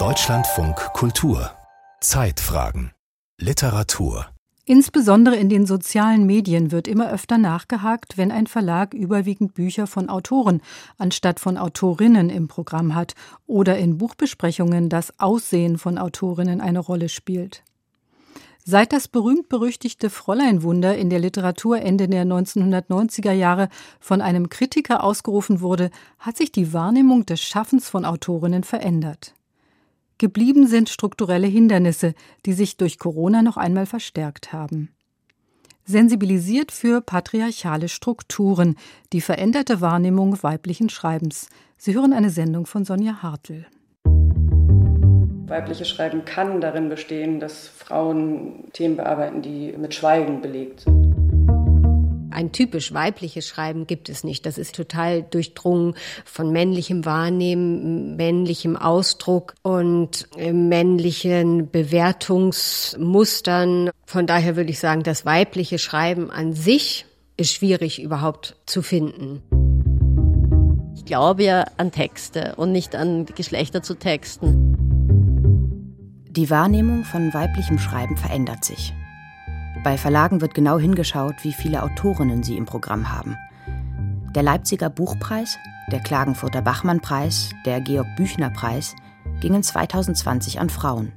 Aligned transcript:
Deutschlandfunk 0.00 0.74
Kultur. 0.94 1.52
Zeitfragen. 2.00 2.90
Literatur. 3.38 4.26
Insbesondere 4.64 5.36
in 5.36 5.48
den 5.48 5.64
sozialen 5.64 6.26
Medien 6.26 6.72
wird 6.72 6.88
immer 6.88 7.12
öfter 7.12 7.38
nachgehakt, 7.38 8.18
wenn 8.18 8.32
ein 8.32 8.48
Verlag 8.48 8.94
überwiegend 8.94 9.54
Bücher 9.54 9.86
von 9.86 10.08
Autoren 10.08 10.60
anstatt 10.98 11.38
von 11.38 11.56
Autorinnen 11.56 12.30
im 12.30 12.48
Programm 12.48 12.96
hat 12.96 13.14
oder 13.46 13.78
in 13.78 13.96
Buchbesprechungen 13.96 14.88
das 14.88 15.20
Aussehen 15.20 15.78
von 15.78 15.96
Autorinnen 15.96 16.60
eine 16.60 16.80
Rolle 16.80 17.08
spielt. 17.08 17.62
Seit 18.66 18.94
das 18.94 19.08
berühmt-berüchtigte 19.08 20.08
Fräuleinwunder 20.08 20.96
in 20.96 21.10
der 21.10 21.18
Literatur 21.18 21.82
Ende 21.82 22.08
der 22.08 22.24
1990er 22.24 23.32
Jahre 23.32 23.68
von 24.00 24.22
einem 24.22 24.48
Kritiker 24.48 25.04
ausgerufen 25.04 25.60
wurde, 25.60 25.90
hat 26.18 26.38
sich 26.38 26.50
die 26.50 26.72
Wahrnehmung 26.72 27.26
des 27.26 27.42
Schaffens 27.42 27.90
von 27.90 28.06
Autorinnen 28.06 28.64
verändert. 28.64 29.34
Geblieben 30.16 30.66
sind 30.66 30.88
strukturelle 30.88 31.46
Hindernisse, 31.46 32.14
die 32.46 32.54
sich 32.54 32.78
durch 32.78 32.98
Corona 32.98 33.42
noch 33.42 33.58
einmal 33.58 33.84
verstärkt 33.84 34.54
haben. 34.54 34.88
Sensibilisiert 35.84 36.72
für 36.72 37.02
patriarchale 37.02 37.90
Strukturen, 37.90 38.76
die 39.12 39.20
veränderte 39.20 39.82
Wahrnehmung 39.82 40.42
weiblichen 40.42 40.88
Schreibens. 40.88 41.48
Sie 41.76 41.94
hören 41.94 42.14
eine 42.14 42.30
Sendung 42.30 42.64
von 42.64 42.86
Sonja 42.86 43.22
Hartl. 43.22 43.66
Weibliches 45.46 45.88
Schreiben 45.88 46.24
kann 46.24 46.62
darin 46.62 46.88
bestehen, 46.88 47.38
dass 47.38 47.68
Frauen 47.68 48.64
Themen 48.72 48.96
bearbeiten, 48.96 49.42
die 49.42 49.74
mit 49.76 49.94
Schweigen 49.94 50.40
belegt 50.40 50.80
sind. 50.80 51.12
Ein 52.30 52.50
typisch 52.50 52.94
weibliches 52.94 53.46
Schreiben 53.46 53.86
gibt 53.86 54.08
es 54.08 54.24
nicht. 54.24 54.46
Das 54.46 54.56
ist 54.58 54.74
total 54.74 55.22
durchdrungen 55.22 55.94
von 56.24 56.50
männlichem 56.50 57.04
Wahrnehmen, 57.04 58.16
männlichem 58.16 58.76
Ausdruck 58.76 59.54
und 59.62 60.26
äh, 60.36 60.52
männlichen 60.52 61.70
Bewertungsmustern. 61.70 63.90
Von 64.04 64.26
daher 64.26 64.56
würde 64.56 64.70
ich 64.70 64.80
sagen, 64.80 65.04
das 65.04 65.24
weibliche 65.24 65.78
Schreiben 65.78 66.28
an 66.30 66.54
sich 66.54 67.06
ist 67.36 67.52
schwierig 67.52 68.02
überhaupt 68.02 68.56
zu 68.66 68.82
finden. 68.82 69.42
Ich 70.96 71.04
glaube 71.04 71.44
ja 71.44 71.66
an 71.76 71.92
Texte 71.92 72.54
und 72.56 72.72
nicht 72.72 72.96
an 72.96 73.26
Geschlechter 73.26 73.82
zu 73.82 73.94
texten. 73.94 74.73
Die 76.36 76.50
Wahrnehmung 76.50 77.04
von 77.04 77.32
weiblichem 77.32 77.78
Schreiben 77.78 78.16
verändert 78.16 78.64
sich. 78.64 78.92
Bei 79.84 79.96
Verlagen 79.96 80.40
wird 80.40 80.52
genau 80.52 80.80
hingeschaut, 80.80 81.36
wie 81.42 81.52
viele 81.52 81.84
Autorinnen 81.84 82.42
sie 82.42 82.56
im 82.56 82.66
Programm 82.66 83.12
haben. 83.12 83.36
Der 84.34 84.42
Leipziger 84.42 84.90
Buchpreis, 84.90 85.58
der 85.92 86.00
Klagenfurter 86.00 86.60
Bachmann-Preis, 86.60 87.50
der 87.64 87.80
Georg-Büchner-Preis 87.80 88.96
gingen 89.40 89.62
2020 89.62 90.58
an 90.58 90.70
Frauen. 90.70 91.12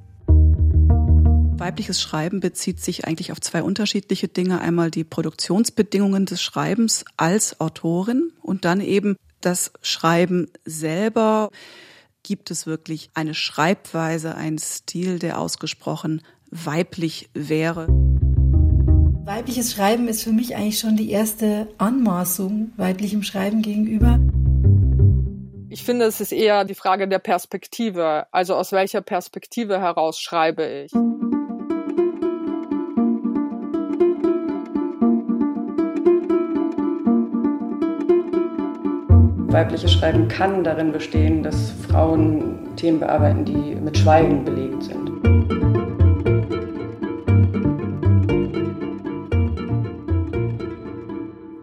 Weibliches 1.58 2.00
Schreiben 2.00 2.40
bezieht 2.40 2.80
sich 2.80 3.08
eigentlich 3.08 3.32
auf 3.32 3.42
zwei 3.42 3.64
unterschiedliche 3.64 4.28
Dinge. 4.28 4.62
Einmal 4.62 4.92
die 4.92 5.04
Produktionsbedingungen 5.04 6.28
des 6.28 6.44
Schreibens 6.44 7.06
als 7.18 7.60
Autorin 7.60 8.34
und 8.44 8.66
dann 8.66 8.82
eben 8.82 9.16
das 9.42 9.72
Schreiben 9.82 10.48
selber. 10.64 11.50
Gibt 12.28 12.52
es 12.52 12.68
wirklich 12.68 13.10
eine 13.14 13.34
Schreibweise, 13.34 14.36
einen 14.36 14.58
Stil, 14.58 15.18
der 15.18 15.40
ausgesprochen 15.40 16.22
weiblich 16.52 17.30
wäre? 17.34 17.88
Weibliches 19.24 19.72
Schreiben 19.72 20.10
ist 20.10 20.24
für 20.24 20.34
mich 20.34 20.54
eigentlich 20.54 20.78
schon 20.78 20.98
die 20.98 21.10
erste 21.10 21.70
Anmaßung 21.78 22.74
weiblichem 22.76 23.24
Schreiben 23.24 23.62
gegenüber. 23.62 24.20
Ich 25.70 25.86
finde, 25.86 26.04
es 26.04 26.20
ist 26.20 26.34
eher 26.34 26.66
die 26.66 26.76
Frage 26.76 27.08
der 27.08 27.20
Perspektive. 27.20 28.28
Also 28.34 28.56
aus 28.56 28.74
welcher 28.74 29.00
Perspektive 29.00 29.80
heraus 29.80 30.20
schreibe 30.20 30.66
ich? 30.66 30.92
Weibliches 39.58 39.92
Schreiben 39.92 40.28
kann 40.28 40.64
darin 40.64 40.92
bestehen, 40.92 41.42
dass 41.42 41.72
Frauen 41.90 42.76
Themen 42.76 43.00
bearbeiten, 43.00 43.44
die 43.44 43.74
mit 43.74 43.98
Schweigen 43.98 44.46
belegt 44.46 44.84
sind. 44.84 45.08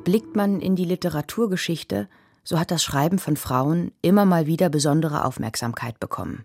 Blickt 0.03 0.34
man 0.34 0.59
in 0.59 0.75
die 0.75 0.84
Literaturgeschichte, 0.84 2.09
so 2.43 2.59
hat 2.59 2.72
das 2.72 2.82
Schreiben 2.82 3.21
von 3.21 3.37
Frauen 3.37 3.93
immer 4.03 4.25
mal 4.25 4.49
wieder 4.49 4.71
besondere 4.71 5.25
Aufmerksamkeit 5.25 6.00
bekommen. 6.00 6.44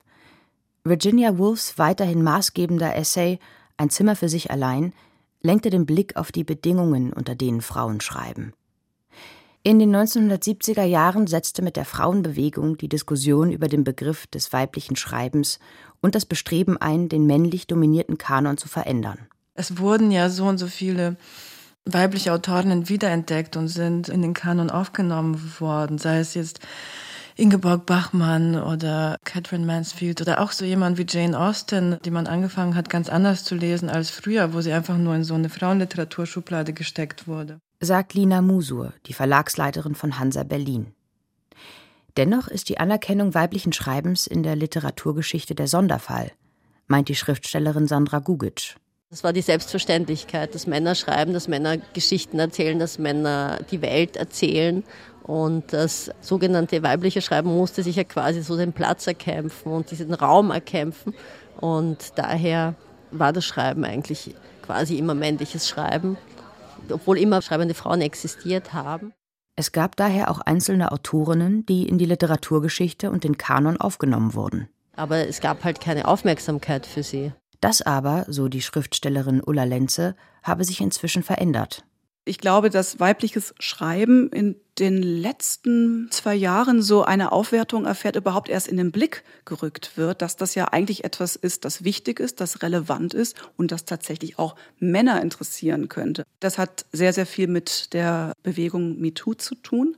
Virginia 0.84 1.40
Woolfs 1.40 1.80
weiterhin 1.80 2.22
maßgebender 2.22 2.96
Essay 2.96 3.40
Ein 3.76 3.90
Zimmer 3.90 4.16
für 4.16 4.30
sich 4.30 4.52
allein 4.52 4.94
lenkte 5.42 5.72
den 5.72 5.88
Blick 5.88 6.16
auf 6.16 6.32
die 6.32 6.44
Bedingungen, 6.44 7.12
unter 7.12 7.34
denen 7.34 7.62
Frauen 7.62 8.02
schreiben. 8.02 8.54
In 9.62 9.78
den 9.78 9.94
1970er 9.94 10.84
Jahren 10.84 11.28
setzte 11.28 11.62
mit 11.62 11.76
der 11.76 11.84
Frauenbewegung 11.84 12.78
die 12.78 12.88
Diskussion 12.88 13.52
über 13.52 13.68
den 13.68 13.84
Begriff 13.84 14.26
des 14.28 14.54
weiblichen 14.54 14.96
Schreibens 14.96 15.60
und 16.00 16.16
das 16.16 16.26
Bestreben 16.26 16.78
ein, 16.78 17.10
den 17.10 17.26
männlich 17.26 17.68
dominierten 17.68 18.18
Kanon 18.18 18.58
zu 18.58 18.70
verändern. 18.70 19.28
Es 19.56 19.78
wurden 19.78 20.12
ja 20.12 20.30
so 20.30 20.46
und 20.46 20.60
so 20.60 20.68
viele 20.68 21.18
weibliche 21.84 22.32
Autorinnen 22.32 22.88
wiederentdeckt 22.88 23.58
und 23.58 23.68
sind 23.68 24.08
in 24.08 24.22
den 24.22 24.34
Kanon 24.34 24.70
aufgenommen 24.70 25.54
worden, 25.60 25.98
sei 25.98 26.20
es 26.20 26.36
jetzt 26.36 26.62
Ingeborg 27.36 27.86
Bachmann 27.86 28.62
oder 28.62 29.18
Catherine 29.26 29.66
Mansfield 29.66 30.22
oder 30.22 30.40
auch 30.40 30.54
so 30.54 30.64
jemand 30.64 30.98
wie 30.98 31.06
Jane 31.08 31.38
Austen, 31.38 31.98
die 32.06 32.12
man 32.12 32.28
angefangen 32.28 32.76
hat, 32.76 32.90
ganz 32.90 33.10
anders 33.10 33.44
zu 33.44 33.56
lesen 33.56 33.90
als 33.90 34.10
früher, 34.10 34.54
wo 34.54 34.62
sie 34.62 34.72
einfach 34.72 34.98
nur 34.98 35.16
in 35.16 35.26
so 35.26 35.34
eine 35.34 35.50
Frauenliteraturschublade 35.50 36.72
gesteckt 36.72 37.28
wurde. 37.28 37.60
Sagt 37.82 38.14
Lina 38.14 38.42
Musur, 38.42 38.92
die 39.06 39.14
Verlagsleiterin 39.14 39.96
von 39.96 40.20
Hansa 40.20 40.44
Berlin. 40.44 40.94
Dennoch 42.18 42.50
ist 42.50 42.68
die 42.68 42.78
Anerkennung 42.78 43.34
weiblichen 43.34 43.72
Schreibens 43.72 44.28
in 44.28 44.44
der 44.44 44.58
Literaturgeschichte 44.58 45.56
der 45.56 45.70
Sonderfall, 45.70 46.34
meint 46.88 47.08
die 47.08 47.16
Schriftstellerin 47.16 47.88
Sandra 47.88 48.20
Gugic. 48.20 48.76
Das 49.10 49.24
war 49.24 49.32
die 49.32 49.42
Selbstverständlichkeit, 49.42 50.54
dass 50.54 50.68
Männer 50.68 50.94
schreiben, 50.94 51.32
dass 51.32 51.48
Männer 51.48 51.78
Geschichten 51.94 52.40
erzählen, 52.40 52.80
dass 52.80 53.00
Männer 53.00 53.60
die 53.72 53.82
Welt 53.82 54.18
erzählen. 54.18 54.84
Und 55.24 55.72
das 55.72 56.12
sogenannte 56.20 56.84
weibliche 56.84 57.22
Schreiben 57.22 57.56
musste 57.56 57.84
sich 57.84 57.96
ja 57.96 58.04
quasi 58.04 58.42
so 58.42 58.58
den 58.58 58.74
Platz 58.74 59.08
erkämpfen 59.08 59.72
und 59.72 59.90
diesen 59.90 60.14
Raum 60.14 60.52
erkämpfen. 60.52 61.14
Und 61.62 62.12
daher 62.18 62.76
war 63.12 63.32
das 63.32 63.46
Schreiben 63.46 63.86
eigentlich 63.86 64.36
quasi 64.70 64.98
immer 64.98 65.16
männliches 65.16 65.68
Schreiben, 65.68 66.18
obwohl 66.92 67.18
immer 67.18 67.42
schreibende 67.42 67.74
Frauen 67.74 68.02
existiert 68.02 68.74
haben. 68.74 69.14
Es 69.56 69.72
gab 69.72 69.96
daher 69.98 70.32
auch 70.32 70.40
einzelne 70.40 70.92
Autorinnen, 70.92 71.66
die 71.66 71.88
in 71.88 71.98
die 71.98 72.06
Literaturgeschichte 72.06 73.12
und 73.12 73.24
den 73.24 73.38
Kanon 73.38 73.76
aufgenommen 73.76 74.34
wurden. 74.34 74.70
Aber 74.96 75.28
es 75.28 75.42
gab 75.42 75.64
halt 75.64 75.82
keine 75.82 76.08
Aufmerksamkeit 76.08 76.86
für 76.86 77.04
sie. 77.04 77.34
Das 77.62 77.82
aber, 77.82 78.26
so 78.30 78.48
die 78.48 78.62
Schriftstellerin 78.62 79.42
Ulla 79.46 79.66
Lenze, 79.66 80.16
habe 80.44 80.64
sich 80.64 80.80
inzwischen 80.80 81.24
verändert. 81.24 81.84
Ich 82.30 82.38
glaube, 82.38 82.70
dass 82.70 83.00
weibliches 83.00 83.56
Schreiben 83.58 84.30
in 84.30 84.56
den 84.78 85.02
letzten 85.02 86.12
zwei 86.12 86.36
Jahren 86.36 86.84
so 86.84 87.04
eine 87.04 87.32
Aufwertung 87.32 87.88
erfährt, 87.88 88.16
überhaupt 88.16 88.50
erst 88.50 88.68
in 88.68 88.78
den 88.78 88.92
Blick 88.92 89.24
gerückt 89.46 89.98
wird, 89.98 90.22
dass 90.22 90.36
das 90.36 90.54
ja 90.54 90.66
eigentlich 90.66 91.04
etwas 91.04 91.36
ist, 91.36 91.66
das 91.66 91.84
wichtig 91.84 92.20
ist, 92.20 92.40
das 92.40 92.62
relevant 92.62 93.16
ist 93.16 93.36
und 93.58 93.72
das 93.72 93.86
tatsächlich 93.86 94.38
auch 94.38 94.56
Männer 94.78 95.24
interessieren 95.24 95.90
könnte. 95.90 96.24
Das 96.40 96.60
hat 96.60 96.86
sehr, 96.92 97.14
sehr 97.14 97.26
viel 97.26 97.48
mit 97.48 97.96
der 97.96 98.34
Bewegung 98.44 99.00
MeToo 99.00 99.34
zu 99.34 99.56
tun, 99.56 99.98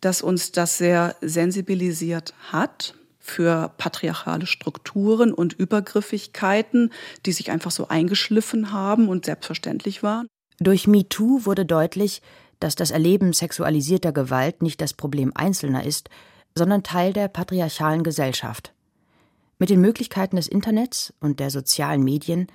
dass 0.00 0.22
uns 0.22 0.52
das 0.52 0.78
sehr 0.78 1.14
sensibilisiert 1.20 2.32
hat 2.50 2.94
für 3.18 3.70
patriarchale 3.76 4.46
Strukturen 4.46 5.34
und 5.34 5.52
Übergriffigkeiten, 5.52 6.90
die 7.26 7.32
sich 7.32 7.50
einfach 7.50 7.70
so 7.70 7.88
eingeschliffen 7.88 8.72
haben 8.72 9.10
und 9.10 9.26
selbstverständlich 9.26 10.02
waren. 10.02 10.26
Durch 10.62 10.86
MeToo 10.86 11.44
wurde 11.44 11.66
deutlich, 11.66 12.22
dass 12.60 12.76
das 12.76 12.92
Erleben 12.92 13.32
sexualisierter 13.32 14.12
Gewalt 14.12 14.62
nicht 14.62 14.80
das 14.80 14.94
Problem 14.94 15.32
Einzelner 15.34 15.84
ist, 15.84 16.08
sondern 16.56 16.84
Teil 16.84 17.12
der 17.12 17.28
patriarchalen 17.28 18.04
Gesellschaft. 18.04 18.72
Mit 19.58 19.70
den 19.70 19.80
Möglichkeiten 19.80 20.36
des 20.36 20.46
Internets 20.46 21.12
und 21.18 21.40
der 21.40 21.50
sozialen 21.50 22.04
Medien 22.04 22.46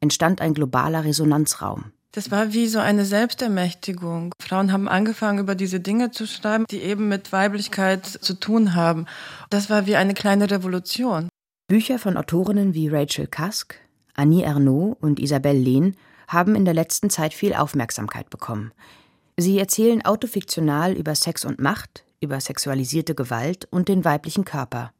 entstand 0.00 0.40
ein 0.40 0.54
globaler 0.54 1.04
Resonanzraum. 1.04 1.92
Das 2.12 2.30
war 2.30 2.52
wie 2.52 2.68
so 2.68 2.78
eine 2.78 3.04
Selbstermächtigung. 3.04 4.32
Frauen 4.40 4.72
haben 4.72 4.88
angefangen, 4.88 5.40
über 5.40 5.54
diese 5.54 5.80
Dinge 5.80 6.10
zu 6.10 6.26
schreiben, 6.26 6.64
die 6.70 6.80
eben 6.80 7.08
mit 7.08 7.32
Weiblichkeit 7.32 8.06
zu 8.06 8.34
tun 8.34 8.74
haben. 8.74 9.06
Das 9.50 9.68
war 9.68 9.86
wie 9.86 9.96
eine 9.96 10.14
kleine 10.14 10.50
Revolution. 10.50 11.28
Bücher 11.66 11.98
von 11.98 12.16
Autorinnen 12.16 12.72
wie 12.74 12.88
Rachel 12.88 13.26
Cusk, 13.26 13.74
Annie 14.14 14.44
Ernaux 14.44 14.96
und 15.00 15.20
Isabelle 15.20 15.58
Lehn 15.58 15.96
haben 16.28 16.54
in 16.54 16.64
der 16.64 16.74
letzten 16.74 17.10
Zeit 17.10 17.34
viel 17.34 17.54
Aufmerksamkeit 17.54 18.30
bekommen. 18.30 18.72
Sie 19.36 19.58
erzählen 19.58 20.04
autofiktional 20.04 20.92
über 20.92 21.14
Sex 21.14 21.44
und 21.44 21.60
Macht, 21.60 22.04
über 22.20 22.40
sexualisierte 22.40 23.14
Gewalt 23.14 23.66
und 23.70 23.88
den 23.88 24.04
weiblichen 24.04 24.44
Körper. 24.44 24.92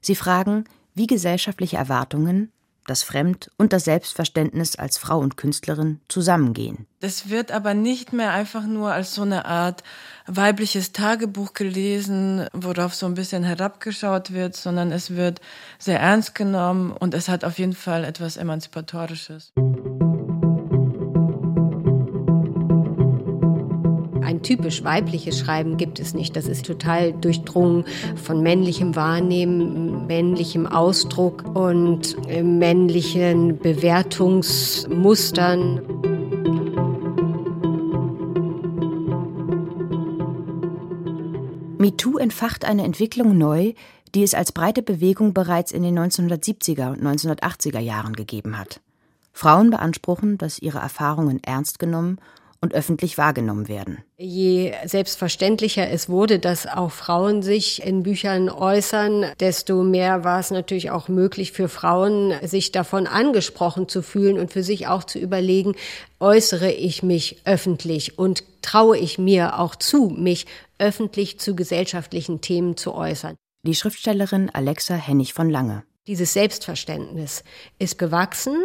Sie 0.00 0.14
fragen, 0.14 0.64
wie 0.94 1.06
gesellschaftliche 1.06 1.76
Erwartungen, 1.76 2.52
das 2.86 3.02
Fremd- 3.02 3.50
und 3.56 3.72
das 3.72 3.84
Selbstverständnis 3.84 4.74
als 4.74 4.98
Frau 4.98 5.18
und 5.18 5.36
Künstlerin 5.36 6.00
zusammengehen. 6.08 6.86
Das 6.98 7.30
wird 7.30 7.52
aber 7.52 7.74
nicht 7.74 8.12
mehr 8.12 8.32
einfach 8.32 8.64
nur 8.64 8.92
als 8.92 9.14
so 9.14 9.22
eine 9.22 9.44
Art 9.44 9.84
weibliches 10.26 10.92
Tagebuch 10.92 11.52
gelesen, 11.52 12.46
worauf 12.52 12.94
so 12.94 13.06
ein 13.06 13.14
bisschen 13.14 13.44
herabgeschaut 13.44 14.32
wird, 14.32 14.56
sondern 14.56 14.90
es 14.90 15.14
wird 15.14 15.40
sehr 15.78 16.00
ernst 16.00 16.34
genommen 16.34 16.90
und 16.90 17.14
es 17.14 17.28
hat 17.28 17.44
auf 17.44 17.58
jeden 17.58 17.74
Fall 17.74 18.04
etwas 18.04 18.36
Emanzipatorisches. 18.36 19.52
Typisch 24.42 24.82
weibliches 24.84 25.38
Schreiben 25.38 25.76
gibt 25.76 26.00
es 26.00 26.14
nicht. 26.14 26.34
Das 26.34 26.46
ist 26.46 26.64
total 26.64 27.12
durchdrungen 27.12 27.84
von 28.16 28.42
männlichem 28.42 28.96
Wahrnehmen, 28.96 30.06
männlichem 30.06 30.66
Ausdruck 30.66 31.44
und 31.54 32.16
äh, 32.28 32.42
männlichen 32.42 33.58
Bewertungsmustern. 33.58 35.82
MeToo 41.78 42.16
entfacht 42.18 42.64
eine 42.64 42.84
Entwicklung 42.84 43.38
neu, 43.38 43.74
die 44.14 44.22
es 44.22 44.34
als 44.34 44.52
breite 44.52 44.82
Bewegung 44.82 45.34
bereits 45.34 45.72
in 45.72 45.82
den 45.82 45.98
1970er 45.98 46.92
und 46.92 47.02
1980er 47.02 47.78
Jahren 47.78 48.14
gegeben 48.14 48.58
hat. 48.58 48.80
Frauen 49.32 49.70
beanspruchen, 49.70 50.38
dass 50.38 50.58
ihre 50.58 50.78
Erfahrungen 50.78 51.42
ernst 51.42 51.78
genommen 51.78 52.18
und 52.62 52.74
öffentlich 52.74 53.16
wahrgenommen 53.16 53.68
werden. 53.68 54.04
Je 54.18 54.72
selbstverständlicher 54.84 55.88
es 55.88 56.08
wurde, 56.08 56.38
dass 56.38 56.66
auch 56.66 56.90
Frauen 56.90 57.42
sich 57.42 57.82
in 57.82 58.02
Büchern 58.02 58.50
äußern, 58.50 59.26
desto 59.40 59.82
mehr 59.82 60.24
war 60.24 60.40
es 60.40 60.50
natürlich 60.50 60.90
auch 60.90 61.08
möglich 61.08 61.52
für 61.52 61.68
Frauen, 61.68 62.34
sich 62.42 62.70
davon 62.70 63.06
angesprochen 63.06 63.88
zu 63.88 64.02
fühlen 64.02 64.38
und 64.38 64.52
für 64.52 64.62
sich 64.62 64.88
auch 64.88 65.04
zu 65.04 65.18
überlegen, 65.18 65.74
äußere 66.18 66.70
ich 66.70 67.02
mich 67.02 67.40
öffentlich 67.44 68.18
und 68.18 68.44
traue 68.60 68.98
ich 68.98 69.18
mir 69.18 69.58
auch 69.58 69.74
zu, 69.74 70.10
mich 70.10 70.46
öffentlich 70.78 71.40
zu 71.40 71.56
gesellschaftlichen 71.56 72.42
Themen 72.42 72.76
zu 72.76 72.94
äußern. 72.94 73.36
Die 73.62 73.74
Schriftstellerin 73.74 74.50
Alexa 74.50 74.94
Hennig 74.94 75.32
von 75.32 75.48
Lange. 75.48 75.82
Dieses 76.06 76.32
Selbstverständnis 76.32 77.44
ist 77.78 77.98
gewachsen 77.98 78.56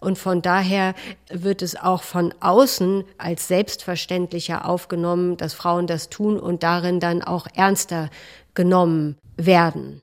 und 0.00 0.18
von 0.18 0.42
daher 0.42 0.94
wird 1.30 1.62
es 1.62 1.76
auch 1.76 2.02
von 2.02 2.34
außen 2.40 3.04
als 3.18 3.48
selbstverständlicher 3.48 4.68
aufgenommen, 4.68 5.36
dass 5.36 5.54
Frauen 5.54 5.86
das 5.86 6.08
tun 6.08 6.38
und 6.38 6.62
darin 6.62 7.00
dann 7.00 7.22
auch 7.22 7.46
ernster 7.54 8.08
genommen 8.54 9.16
werden. 9.36 10.02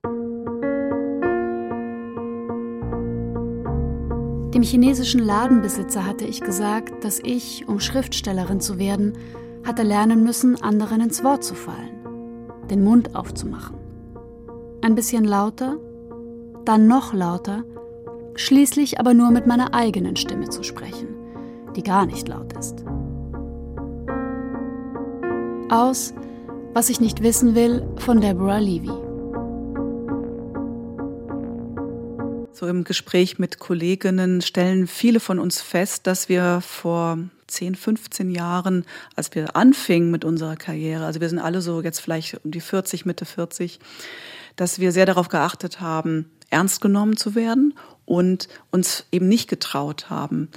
Dem 4.54 4.64
chinesischen 4.64 5.20
Ladenbesitzer 5.20 6.06
hatte 6.06 6.26
ich 6.26 6.42
gesagt, 6.42 7.04
dass 7.04 7.20
ich, 7.20 7.68
um 7.68 7.80
Schriftstellerin 7.80 8.60
zu 8.60 8.80
werden, 8.80 9.18
hatte 9.66 9.84
lernen 9.84 10.24
müssen, 10.24 10.62
anderen 10.64 11.02
ins 11.02 11.24
Wort 11.24 11.44
zu 11.44 11.54
fallen, 11.54 12.02
den 12.70 12.84
Mund 12.84 13.16
aufzumachen. 13.16 13.76
Ein 14.82 14.96
bisschen 14.96 15.26
lauter, 15.26 15.78
dann 16.66 16.88
noch 16.88 17.14
lauter 17.14 17.66
schließlich 18.38 19.00
aber 19.00 19.14
nur 19.14 19.32
mit 19.32 19.48
meiner 19.48 19.74
eigenen 19.74 20.16
Stimme 20.16 20.50
zu 20.50 20.64
sprechen, 20.64 21.08
die 21.76 21.84
gar 21.84 22.06
nicht 22.06 22.28
laut 22.28 22.54
ist. 22.54 22.86
Aus 25.70 26.14
Was 26.74 26.90
ich 26.90 27.00
nicht 27.00 27.24
wissen 27.24 27.56
will 27.56 27.88
von 27.98 28.22
Deborah 28.22 28.60
Levy. 28.60 28.92
So 32.52 32.68
im 32.68 32.84
Gespräch 32.84 33.40
mit 33.40 33.58
Kolleginnen 33.58 34.42
stellen 34.42 34.86
viele 34.86 35.20
von 35.20 35.40
uns 35.40 35.60
fest, 35.60 36.06
dass 36.06 36.30
wir 36.30 36.62
vor 36.62 37.18
10, 37.48 37.76
15 37.76 38.30
Jahren, 38.30 38.86
als 39.16 39.34
wir 39.34 39.56
anfingen 39.56 40.12
mit 40.12 40.24
unserer 40.24 40.56
Karriere, 40.56 41.06
also 41.06 41.20
wir 41.20 41.30
sind 41.30 41.40
alle 41.40 41.62
so 41.62 41.82
jetzt 41.82 42.00
vielleicht 42.00 42.44
um 42.46 42.52
die 42.52 42.62
40, 42.62 43.06
Mitte 43.06 43.26
40, 43.26 43.80
dass 44.56 44.80
wir 44.80 44.92
sehr 44.92 45.06
darauf 45.06 45.30
geachtet 45.30 45.82
haben, 45.82 46.30
ernst 46.50 46.82
genommen 46.82 47.18
zu 47.18 47.34
werden 47.34 47.74
und 48.08 48.48
uns 48.72 49.06
eben 49.12 49.28
nicht 49.28 49.48
getraut 49.48 50.10
haben, 50.10 50.50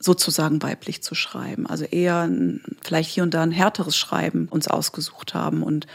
sozusagen 0.00 0.62
weiblich 0.62 1.02
zu 1.02 1.14
schreiben. 1.14 1.66
Also 1.66 1.84
eher 1.84 2.28
vielleicht 2.82 3.10
hier 3.10 3.22
und 3.22 3.32
da 3.32 3.42
ein 3.42 3.52
härteres 3.52 3.96
Schreiben 3.96 4.48
uns 4.48 4.66
ausgesucht 4.66 5.34
haben 5.34 5.62
und 5.62 5.86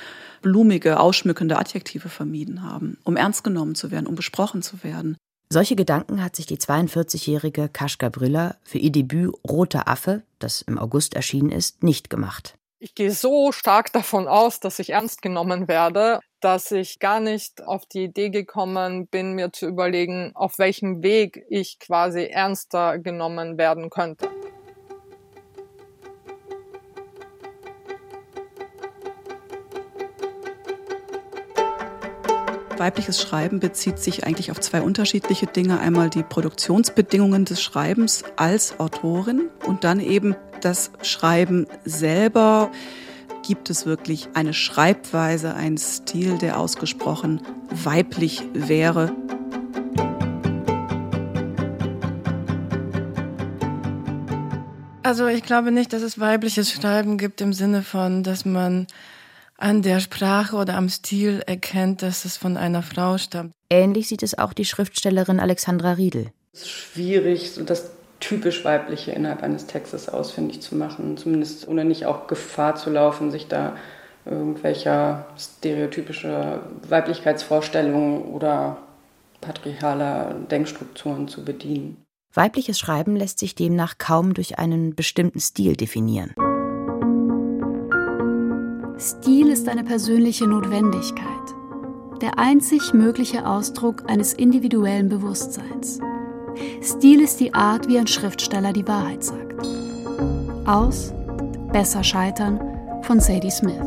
blumige, 0.41 0.99
ausschmückende 0.99 1.57
Adjektive 1.57 2.07
vermieden 2.07 2.63
haben, 2.63 2.97
um 3.03 3.17
ernst 3.17 3.43
genommen 3.43 3.75
zu 3.75 3.91
werden, 3.91 4.07
um 4.07 4.15
besprochen 4.15 4.61
zu 4.61 4.83
werden. 4.83 5.17
Solche 5.51 5.75
Gedanken 5.75 6.23
hat 6.23 6.35
sich 6.35 6.45
die 6.45 6.57
42-jährige 6.57 7.69
Kaschka 7.69 8.09
Brüller 8.09 8.57
für 8.63 8.77
ihr 8.77 8.91
Debüt 8.91 9.33
Roter 9.47 9.87
Affe, 9.87 10.21
das 10.37 10.61
im 10.61 10.77
August 10.77 11.15
erschienen 11.15 11.51
ist, 11.51 11.81
nicht 11.81 12.09
gemacht. 12.11 12.53
Ich 12.77 12.95
gehe 12.95 13.11
so 13.11 13.51
stark 13.51 13.91
davon 13.91 14.27
aus, 14.27 14.59
dass 14.59 14.79
ich 14.79 14.91
ernst 14.91 15.21
genommen 15.21 15.67
werde, 15.67 16.19
dass 16.39 16.71
ich 16.71 16.99
gar 16.99 17.19
nicht 17.19 17.65
auf 17.65 17.85
die 17.85 18.05
Idee 18.05 18.29
gekommen 18.29 19.07
bin, 19.07 19.33
mir 19.33 19.51
zu 19.51 19.67
überlegen, 19.67 20.31
auf 20.35 20.57
welchem 20.59 21.03
Weg 21.03 21.45
ich 21.49 21.79
quasi 21.79 22.25
ernster 22.25 22.99
genommen 22.99 23.57
werden 23.57 23.89
könnte. 23.89 24.29
Weibliches 32.79 33.21
Schreiben 33.21 33.59
bezieht 33.59 33.99
sich 33.99 34.25
eigentlich 34.25 34.51
auf 34.51 34.61
zwei 34.61 34.81
unterschiedliche 34.81 35.47
Dinge. 35.47 35.81
Einmal 35.81 36.09
die 36.09 36.23
Produktionsbedingungen 36.23 37.43
des 37.43 37.61
Schreibens 37.61 38.23
als 38.37 38.79
Autorin 38.79 39.49
und 39.67 39.83
dann 39.83 39.99
eben 39.99 40.37
das 40.61 40.91
Schreiben 41.01 41.67
selber 41.83 42.71
gibt 43.43 43.69
es 43.69 43.85
wirklich 43.85 44.29
eine 44.33 44.53
Schreibweise, 44.53 45.53
einen 45.53 45.77
Stil, 45.77 46.37
der 46.37 46.59
ausgesprochen 46.59 47.41
weiblich 47.69 48.43
wäre. 48.53 49.11
Also 55.03 55.27
ich 55.27 55.43
glaube 55.43 55.71
nicht, 55.71 55.91
dass 55.91 56.03
es 56.03 56.19
weibliches 56.19 56.71
Schreiben 56.71 57.17
gibt 57.17 57.41
im 57.41 57.51
Sinne 57.51 57.81
von, 57.81 58.23
dass 58.23 58.45
man 58.45 58.85
an 59.57 59.81
der 59.81 59.99
Sprache 59.99 60.55
oder 60.55 60.75
am 60.75 60.87
Stil 60.87 61.41
erkennt, 61.45 62.01
dass 62.01 62.25
es 62.25 62.37
von 62.37 62.57
einer 62.57 62.83
Frau 62.83 63.17
stammt. 63.17 63.53
Ähnlich 63.69 64.07
sieht 64.07 64.23
es 64.23 64.37
auch 64.37 64.53
die 64.53 64.65
Schriftstellerin 64.65 65.39
Alexandra 65.39 65.93
Riedel. 65.93 66.31
Es 66.53 66.61
ist 66.61 66.69
schwierig, 66.69 67.51
so 67.51 67.63
das 67.63 67.91
typisch 68.19 68.65
weibliche 68.65 69.11
innerhalb 69.11 69.43
eines 69.43 69.65
Textes 69.65 70.09
ausfindig 70.09 70.61
zu 70.61 70.75
machen, 70.75 71.17
zumindest 71.17 71.67
ohne 71.67 71.85
nicht 71.85 72.05
auch 72.05 72.27
Gefahr 72.27 72.75
zu 72.75 72.89
laufen, 72.89 73.31
sich 73.31 73.47
da 73.47 73.75
irgendwelcher 74.25 75.25
stereotypischer 75.37 76.61
Weiblichkeitsvorstellungen 76.87 78.23
oder 78.23 78.77
patriarchaler 79.41 80.35
Denkstrukturen 80.51 81.27
zu 81.27 81.43
bedienen. 81.43 82.03
Weibliches 82.33 82.77
Schreiben 82.77 83.15
lässt 83.15 83.39
sich 83.39 83.55
demnach 83.55 83.97
kaum 83.97 84.33
durch 84.33 84.59
einen 84.59 84.93
bestimmten 84.95 85.39
Stil 85.39 85.75
definieren. 85.75 86.33
Stil 88.99 89.49
ist 89.49 89.67
eine 89.69 89.83
persönliche 89.83 90.45
Notwendigkeit, 90.45 91.25
der 92.21 92.37
einzig 92.37 92.93
mögliche 92.93 93.47
Ausdruck 93.47 94.09
eines 94.09 94.33
individuellen 94.33 95.07
Bewusstseins. 95.07 95.99
Stil 96.83 97.21
ist 97.21 97.39
die 97.39 97.53
Art, 97.53 97.87
wie 97.87 97.97
ein 97.97 98.07
Schriftsteller 98.07 98.73
die 98.73 98.87
Wahrheit 98.87 99.23
sagt. 99.23 99.65
Aus 100.65 101.13
Besser 101.71 102.03
scheitern 102.03 102.59
von 103.03 103.19
Sadie 103.19 103.51
Smith. 103.51 103.81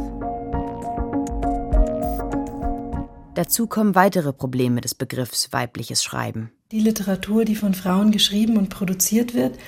Dazu 3.35 3.67
kommen 3.67 3.95
weitere 3.95 4.33
Probleme 4.33 4.81
des 4.81 4.95
Begriffs 4.95 5.53
weibliches 5.53 6.05
Schreiben. 6.05 6.53
Die 6.71 6.81
Literatur, 6.81 7.45
die 7.45 7.57
von 7.57 7.75
Frauen 7.75 8.13
geschrieben 8.13 8.57
und 8.57 8.69
produziert 8.69 9.35
wird, 9.35 9.59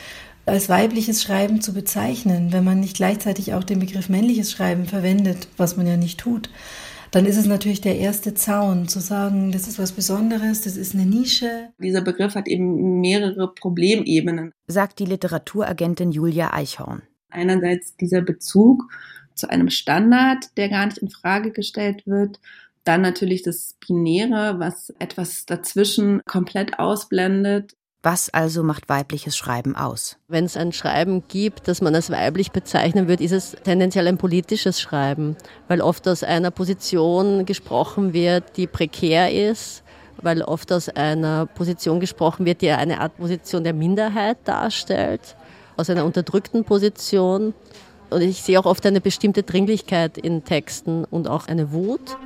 als 0.47 0.69
weibliches 0.69 1.23
Schreiben 1.23 1.61
zu 1.61 1.73
bezeichnen, 1.73 2.53
wenn 2.53 2.65
man 2.65 2.81
nicht 2.81 2.97
gleichzeitig 2.97 3.55
auch 3.55 3.65
den 3.65 3.79
Begriff 3.79 4.09
männliches 4.09 4.53
Schreiben 4.53 4.87
verwendet, 4.87 5.49
was 5.57 5.77
man 5.77 5.87
ja 5.87 5.97
nicht 5.97 6.21
tut, 6.21 6.51
dann 7.15 7.27
ist 7.27 7.37
es 7.37 7.47
natürlich 7.47 7.81
der 7.81 7.97
erste 7.97 8.35
Zaun, 8.35 8.89
zu 8.89 8.99
sagen, 8.99 9.53
das 9.53 9.69
ist 9.69 9.79
was 9.79 9.93
Besonderes, 9.93 10.63
das 10.63 10.77
ist 10.77 10.95
eine 10.95 11.07
Nische. 11.07 11.69
Dieser 11.79 12.01
Begriff 12.01 12.35
hat 12.35 12.49
eben 12.49 13.01
mehrere 13.01 13.55
Problemebenen, 13.55 14.53
sagt 14.67 14.99
die 14.99 15.05
Literaturagentin 15.05 16.11
Julia 16.11 16.53
Eichhorn. 16.53 17.03
Einerseits 17.31 17.97
dieser 17.97 18.21
Bezug 18.21 18.83
zu 19.35 19.49
einem 19.49 19.71
Standard, 19.71 20.57
der 20.57 20.69
gar 20.69 20.87
nicht 20.87 20.99
in 20.99 21.09
Frage 21.09 21.53
gestellt 21.53 22.05
wird. 22.05 22.41
Dann 22.83 23.01
natürlich 23.01 23.43
das 23.43 23.77
Binäre, 23.87 24.59
was 24.59 24.93
etwas 24.99 25.47
dazwischen 25.47 26.21
komplett 26.27 26.81
ausblendet. 26.81 27.77
Was 28.05 28.29
also 28.29 28.63
macht 28.63 28.91
weibliches 28.91 29.35
Schreiben 29.35 29.77
aus? 29.77 30.19
Wenn 30.29 30.45
es 30.45 30.59
ein 30.59 30.73
Schreiben 30.73 31.23
gibt, 31.27 31.69
das 31.69 31.81
man 31.81 31.95
als 31.95 32.11
weiblich 32.11 32.53
bezeichnen 32.53 33.09
wird, 33.09 33.23
ist 33.23 33.33
es 33.33 33.57
tendenziell 33.65 34.07
ein 34.07 34.19
politisches 34.19 34.79
Schreiben, 34.79 35.37
weil 35.69 35.81
oft 35.81 36.07
aus 36.07 36.23
einer 36.23 36.51
Position 36.51 37.47
gesprochen 37.47 38.13
wird, 38.13 38.59
die 38.59 38.67
prekär 38.67 39.33
ist, 39.33 39.85
weil 40.21 40.43
oft 40.43 40.71
aus 40.71 40.91
einer 40.91 41.47
Position 41.47 41.99
gesprochen 41.99 42.45
wird, 42.45 42.61
die 42.61 42.69
eine 42.69 43.01
Art 43.01 43.17
Position 43.17 43.65
der 43.65 43.73
Minderheit 43.73 44.37
darstellt, 44.45 45.35
aus 45.79 45.89
einer 45.89 46.05
unterdrückten 46.05 46.65
Position. 46.65 47.55
Und 48.11 48.21
ich 48.21 48.43
sehe 48.43 48.61
auch 48.61 48.67
oft 48.67 48.85
eine 48.85 49.01
bestimmte 49.01 49.45
Dringlichkeit 49.45 50.19
in 50.19 50.45
Texten 50.45 51.07
und 51.07 51.27
auch 51.27 51.49
eine 51.49 51.73
Wut. 51.73 52.19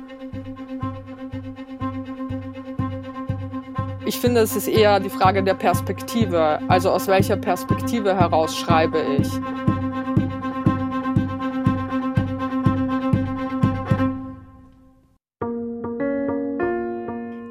Ich 4.09 4.19
finde, 4.19 4.41
es 4.41 4.55
ist 4.55 4.67
eher 4.67 4.99
die 4.99 5.11
Frage 5.11 5.43
der 5.43 5.53
Perspektive. 5.53 6.59
Also 6.67 6.89
aus 6.89 7.05
welcher 7.05 7.37
Perspektive 7.37 8.15
heraus 8.15 8.57
schreibe 8.57 9.03
ich. 9.19 9.29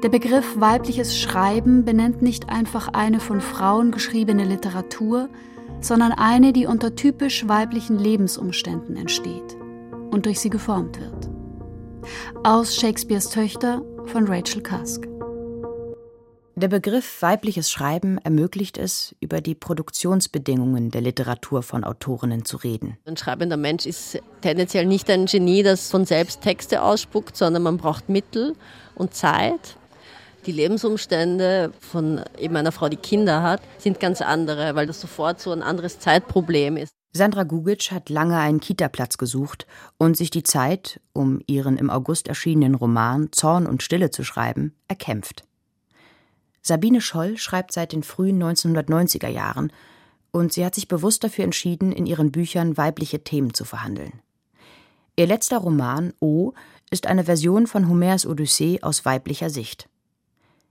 Der 0.03 0.09
Begriff 0.09 0.59
weibliches 0.59 1.17
Schreiben 1.17 1.85
benennt 1.85 2.21
nicht 2.21 2.49
einfach 2.49 2.89
eine 2.89 3.21
von 3.21 3.39
Frauen 3.39 3.91
geschriebene 3.91 4.43
Literatur, 4.43 5.29
sondern 5.79 6.11
eine, 6.11 6.51
die 6.51 6.65
unter 6.65 6.93
typisch 6.93 7.47
weiblichen 7.47 7.97
Lebensumständen 7.97 8.97
entsteht 8.97 9.55
und 10.11 10.25
durch 10.25 10.41
sie 10.41 10.49
geformt 10.49 10.99
wird. 10.99 11.29
Aus 12.43 12.75
Shakespeares 12.75 13.29
Töchter 13.29 13.81
von 14.07 14.27
Rachel 14.27 14.61
Cusk. 14.61 15.07
Der 16.59 16.67
Begriff 16.67 17.21
weibliches 17.21 17.71
Schreiben 17.71 18.17
ermöglicht 18.17 18.77
es, 18.77 19.15
über 19.21 19.39
die 19.39 19.55
Produktionsbedingungen 19.55 20.91
der 20.91 20.99
Literatur 20.99 21.63
von 21.63 21.85
Autorinnen 21.85 22.43
zu 22.43 22.57
reden. 22.57 22.97
Ein 23.05 23.15
schreibender 23.15 23.55
Mensch 23.55 23.85
ist 23.85 24.19
tendenziell 24.41 24.85
nicht 24.85 25.09
ein 25.09 25.25
Genie, 25.25 25.63
das 25.63 25.89
von 25.89 26.03
selbst 26.03 26.41
Texte 26.41 26.81
ausspuckt, 26.81 27.37
sondern 27.37 27.63
man 27.63 27.77
braucht 27.77 28.09
Mittel 28.09 28.57
und 28.95 29.13
Zeit. 29.13 29.77
Die 30.47 30.51
Lebensumstände 30.51 31.71
von 31.79 32.25
eben 32.37 32.57
einer 32.57 32.73
Frau, 32.73 32.89
die 32.89 32.97
Kinder 32.97 33.41
hat, 33.41 33.61
sind 33.77 34.01
ganz 34.01 34.21
andere, 34.21 34.75
weil 34.75 34.85
das 34.85 34.99
sofort 34.99 35.39
so 35.39 35.53
ein 35.53 35.63
anderes 35.63 35.99
Zeitproblem 35.99 36.75
ist. 36.75 36.91
Sandra 37.13 37.43
Gugic 37.43 37.89
hat 37.91 38.09
lange 38.09 38.37
einen 38.37 38.59
Kita-Platz 38.59 39.17
gesucht 39.17 39.65
und 39.97 40.17
sich 40.17 40.29
die 40.29 40.43
Zeit, 40.43 40.99
um 41.13 41.39
ihren 41.47 41.77
im 41.77 41.89
August 41.89 42.27
erschienenen 42.27 42.75
Roman 42.75 43.31
Zorn 43.31 43.65
und 43.65 43.81
Stille 43.81 44.11
zu 44.11 44.25
schreiben, 44.25 44.75
erkämpft. 44.89 45.45
Sabine 46.61 47.01
Scholl 47.01 47.37
schreibt 47.37 47.71
seit 47.71 47.93
den 47.93 48.03
frühen 48.03 48.41
1990er 48.41 49.29
Jahren 49.29 49.71
und 50.31 50.53
sie 50.53 50.65
hat 50.65 50.75
sich 50.75 50.87
bewusst 50.87 51.23
dafür 51.23 51.43
entschieden, 51.43 51.91
in 51.91 52.05
ihren 52.05 52.31
Büchern 52.31 52.77
weibliche 52.77 53.23
Themen 53.23 53.53
zu 53.53 53.65
verhandeln. 53.65 54.21
Ihr 55.15 55.27
letzter 55.27 55.57
Roman 55.57 56.13
O 56.19 56.53
ist 56.91 57.07
eine 57.07 57.23
Version 57.23 57.67
von 57.67 57.89
Homers 57.89 58.25
Odyssee 58.25 58.79
aus 58.81 59.05
weiblicher 59.05 59.49
Sicht. 59.49 59.89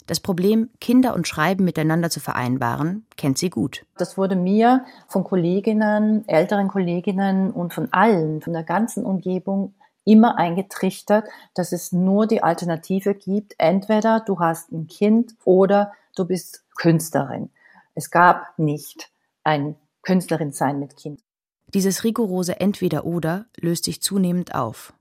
Das 0.07 0.21
Problem, 0.21 0.71
Kinder 0.81 1.15
und 1.15 1.29
Schreiben 1.29 1.65
miteinander 1.65 2.09
zu 2.09 2.19
vereinbaren, 2.19 3.05
kennt 3.19 3.37
sie 3.37 3.51
gut. 3.51 3.85
Das 3.99 4.17
wurde 4.17 4.37
mir 4.37 4.87
von 5.07 5.23
Kolleginnen, 5.23 6.27
älteren 6.27 6.69
Kolleginnen 6.69 7.51
und 7.51 7.75
von 7.75 7.93
allen, 7.93 8.41
von 8.41 8.55
der 8.55 8.63
ganzen 8.63 9.05
Umgebung 9.05 9.75
immer 10.09 10.39
eingetrichtert, 10.39 11.29
dass 11.55 11.73
es 11.73 11.93
nur 11.93 12.27
die 12.27 12.43
Alternative 12.43 13.15
gibt. 13.15 13.55
Entweder 13.59 14.21
du 14.21 14.41
hast 14.41 14.73
ein 14.73 14.87
Kind 14.87 15.35
oder 15.45 15.93
du 16.17 16.25
bist 16.25 16.65
Künstlerin. 16.77 17.51
Es 17.95 18.11
gab 18.11 18.59
nicht 18.59 19.11
ein 19.45 19.77
Künstlerin 20.03 20.53
sein 20.53 20.79
mit 20.79 20.97
Kind. 20.97 21.21
Dieses 21.75 22.05
rigorose 22.05 22.59
Entweder-Oder 22.59 23.45
löst 23.57 23.85
sich 23.85 24.01
zunehmend 24.01 24.55
auf. 24.55 24.95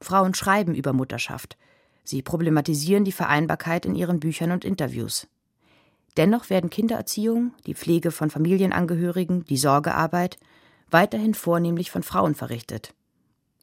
Frauen 0.00 0.34
schreiben 0.34 0.74
über 0.74 0.92
Mutterschaft. 0.92 1.56
Sie 2.02 2.22
problematisieren 2.22 3.04
die 3.04 3.12
Vereinbarkeit 3.12 3.86
in 3.86 3.94
ihren 3.94 4.18
Büchern 4.18 4.50
und 4.50 4.64
Interviews. 4.64 5.28
Dennoch 6.16 6.50
werden 6.50 6.68
Kindererziehung, 6.68 7.54
die 7.66 7.74
Pflege 7.74 8.10
von 8.10 8.28
Familienangehörigen, 8.28 9.44
die 9.44 9.56
Sorgearbeit 9.56 10.38
weiterhin 10.90 11.34
vornehmlich 11.34 11.92
von 11.92 12.02
Frauen 12.02 12.34
verrichtet. 12.34 12.92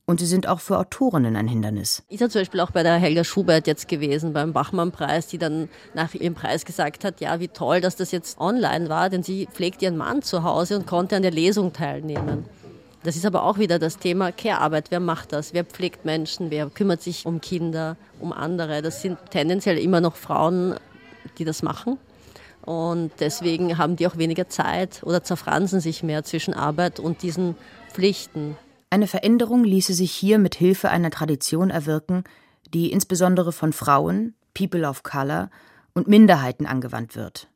Und 0.10 0.20
sie 0.20 0.26
sind 0.26 0.48
auch 0.48 0.60
für 0.60 0.80
Autorinnen 0.80 1.36
ein 1.36 1.48
Hindernis. 1.48 2.02
Ist 2.10 2.22
ja 2.22 2.30
zum 2.30 2.42
Beispiel 2.42 2.62
auch 2.62 2.72
bei 2.72 2.82
der 2.82 2.96
Helga 2.96 3.24
Schubert 3.24 3.68
jetzt 3.68 3.88
gewesen, 3.88 4.34
beim 4.34 4.54
Bachmann-Preis, 4.54 5.28
die 5.28 5.38
dann 5.38 5.70
nach 5.94 6.16
ihrem 6.16 6.34
Preis 6.34 6.66
gesagt 6.66 7.04
hat, 7.04 7.22
ja, 7.22 7.40
wie 7.40 7.48
toll, 7.48 7.80
dass 7.80 7.96
das 7.96 8.12
jetzt 8.12 8.40
online 8.40 8.90
war, 8.90 9.12
denn 9.12 9.22
sie 9.22 9.48
pflegt 9.54 9.84
ihren 9.84 9.98
Mann 9.98 10.24
zu 10.24 10.44
Hause 10.44 10.78
und 10.78 10.88
konnte 10.88 11.16
an 11.16 11.22
der 11.22 11.30
Lesung 11.30 11.74
teilnehmen. 11.74 12.46
Das 13.04 13.18
ist 13.18 13.26
aber 13.28 13.44
auch 13.44 13.60
wieder 13.60 13.78
das 13.78 14.00
Thema 14.00 14.32
Care-Arbeit. 14.32 14.90
Wer 14.90 15.00
macht 15.00 15.32
das? 15.32 15.54
Wer 15.54 15.64
pflegt 15.64 16.06
Menschen? 16.06 16.50
Wer 16.50 16.72
kümmert 16.72 17.04
sich 17.04 17.28
um 17.28 17.40
Kinder, 17.40 17.96
um 18.20 18.34
andere? 18.34 18.82
Das 18.82 19.04
sind 19.04 19.20
tendenziell 19.30 19.78
immer 19.78 20.02
noch 20.02 20.16
Frauen, 20.16 20.74
die 21.38 21.46
das 21.46 21.62
machen. 21.62 22.00
Und 22.66 23.12
deswegen 23.20 23.78
haben 23.78 23.96
die 23.96 24.08
auch 24.08 24.18
weniger 24.18 24.50
Zeit 24.50 25.04
oder 25.04 25.24
zerfransen 25.24 25.82
sich 25.82 26.02
mehr 26.02 26.24
zwischen 26.24 26.56
Arbeit 26.56 27.00
und 27.00 27.22
diesen 27.22 27.56
Pflichten. 27.94 28.58
Eine 28.92 29.06
Veränderung 29.06 29.64
ließe 29.64 29.94
sich 29.94 30.12
hier 30.12 30.40
mit 30.40 30.56
Hilfe 30.56 30.90
einer 30.90 31.12
Tradition 31.12 31.70
erwirken, 31.70 32.24
die 32.74 32.92
insbesondere 32.92 33.52
von 33.52 33.72
Frauen, 33.72 34.34
People 34.56 34.88
of 34.88 35.04
Color 35.04 35.52
und 35.94 36.08
Minderheiten 36.08 36.66
angewandt 36.66 37.16
wird. 37.16 37.50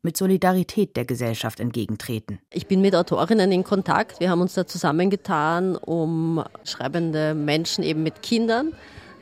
Mit 0.00 0.16
Solidarität 0.16 0.96
der 0.96 1.04
Gesellschaft 1.04 1.60
entgegentreten. 1.60 2.38
Ich 2.50 2.66
bin 2.66 2.80
mit 2.80 2.94
Autorinnen 2.94 3.52
in 3.52 3.62
Kontakt. 3.62 4.20
Wir 4.20 4.30
haben 4.30 4.40
uns 4.40 4.54
da 4.54 4.66
zusammengetan, 4.66 5.76
um 5.76 6.42
schreibende 6.64 7.34
Menschen 7.34 7.84
eben 7.84 8.02
mit 8.02 8.22
Kindern 8.22 8.72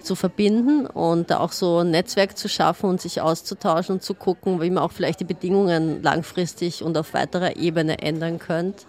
zu 0.01 0.15
verbinden 0.15 0.87
und 0.87 1.31
da 1.31 1.41
auch 1.41 1.53
so 1.53 1.79
ein 1.79 1.91
Netzwerk 1.91 2.37
zu 2.37 2.49
schaffen 2.49 2.89
und 2.89 3.01
sich 3.01 3.21
auszutauschen 3.21 3.97
und 3.97 4.03
zu 4.03 4.15
gucken, 4.15 4.61
wie 4.61 4.71
man 4.71 4.83
auch 4.83 4.93
vielleicht 4.93 5.21
die 5.21 5.25
Bedingungen 5.25 6.03
langfristig 6.03 6.85
und 6.85 6.97
auf 6.97 7.15
weiterer 7.15 7.57
Ebene 7.57 7.99
ändern 7.99 8.39
könnte. 8.39 8.85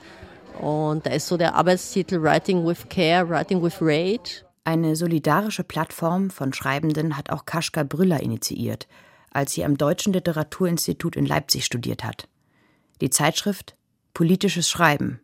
Und 0.60 1.06
da 1.06 1.12
ist 1.12 1.28
so 1.28 1.38
der 1.38 1.56
Arbeitstitel 1.56 2.22
Writing 2.22 2.66
with 2.66 2.88
Care, 2.90 3.28
Writing 3.30 3.62
with 3.62 3.78
Rage. 3.82 4.46
Eine 4.64 4.96
solidarische 4.96 5.64
Plattform 5.64 6.30
von 6.30 6.54
Schreibenden 6.54 7.18
hat 7.18 7.30
auch 7.30 7.46
Kaschka 7.46 7.84
Brüller 7.84 8.22
initiiert, 8.22 8.88
als 9.32 9.54
sie 9.54 9.66
am 9.66 9.78
Deutschen 9.78 10.14
Literaturinstitut 10.14 11.16
in 11.16 11.26
Leipzig 11.26 11.66
studiert 11.66 12.04
hat. 12.04 12.28
Die 13.02 13.10
Zeitschrift 13.10 13.76
Politisches 14.14 14.70
Schreiben. 14.70 15.20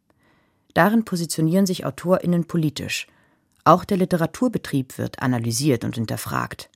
Darin 0.74 1.06
positionieren 1.06 1.66
sich 1.66 1.86
AutorInnen 1.86 2.46
politisch. 2.46 3.08
Auch 3.64 3.86
der 3.86 3.98
Literaturbetrieb 3.98 4.98
wird 4.98 5.22
analysiert 5.22 5.84
und 5.84 5.96
hinterfragt. 5.96 6.70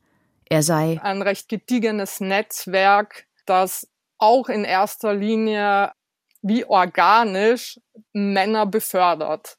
Er 0.48 0.62
sei 0.62 1.00
ein 1.02 1.22
recht 1.22 1.50
gediegenes 1.50 2.20
Netzwerk, 2.20 3.26
das 3.46 3.88
auch 4.20 4.48
in 4.48 4.64
erster 4.64 5.16
Linie 5.16 5.92
wie 6.44 6.66
organisch 6.66 7.80
Männer 8.12 8.68
befördert. 8.68 9.58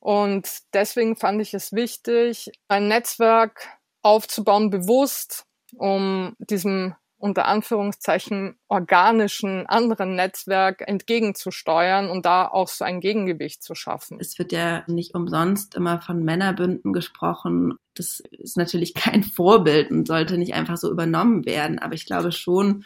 Und 0.00 0.48
deswegen 0.72 1.16
fand 1.16 1.40
ich 1.40 1.54
es 1.54 1.72
wichtig, 1.72 2.50
ein 2.68 2.88
Netzwerk 2.88 3.68
aufzubauen, 4.02 4.70
bewusst, 4.70 5.46
um 5.76 6.34
diesem 6.38 6.94
unter 7.24 7.46
Anführungszeichen 7.46 8.56
organischen 8.68 9.66
anderen 9.66 10.14
Netzwerk 10.14 10.86
entgegenzusteuern 10.86 12.10
und 12.10 12.26
da 12.26 12.46
auch 12.46 12.68
so 12.68 12.84
ein 12.84 13.00
Gegengewicht 13.00 13.62
zu 13.62 13.74
schaffen. 13.74 14.18
Es 14.20 14.38
wird 14.38 14.52
ja 14.52 14.84
nicht 14.88 15.14
umsonst 15.14 15.74
immer 15.74 16.02
von 16.02 16.22
Männerbünden 16.22 16.92
gesprochen. 16.92 17.78
Das 17.94 18.20
ist 18.30 18.58
natürlich 18.58 18.92
kein 18.92 19.22
Vorbild 19.22 19.90
und 19.90 20.06
sollte 20.06 20.36
nicht 20.36 20.52
einfach 20.52 20.76
so 20.76 20.90
übernommen 20.90 21.46
werden. 21.46 21.78
Aber 21.78 21.94
ich 21.94 22.04
glaube 22.04 22.30
schon, 22.30 22.84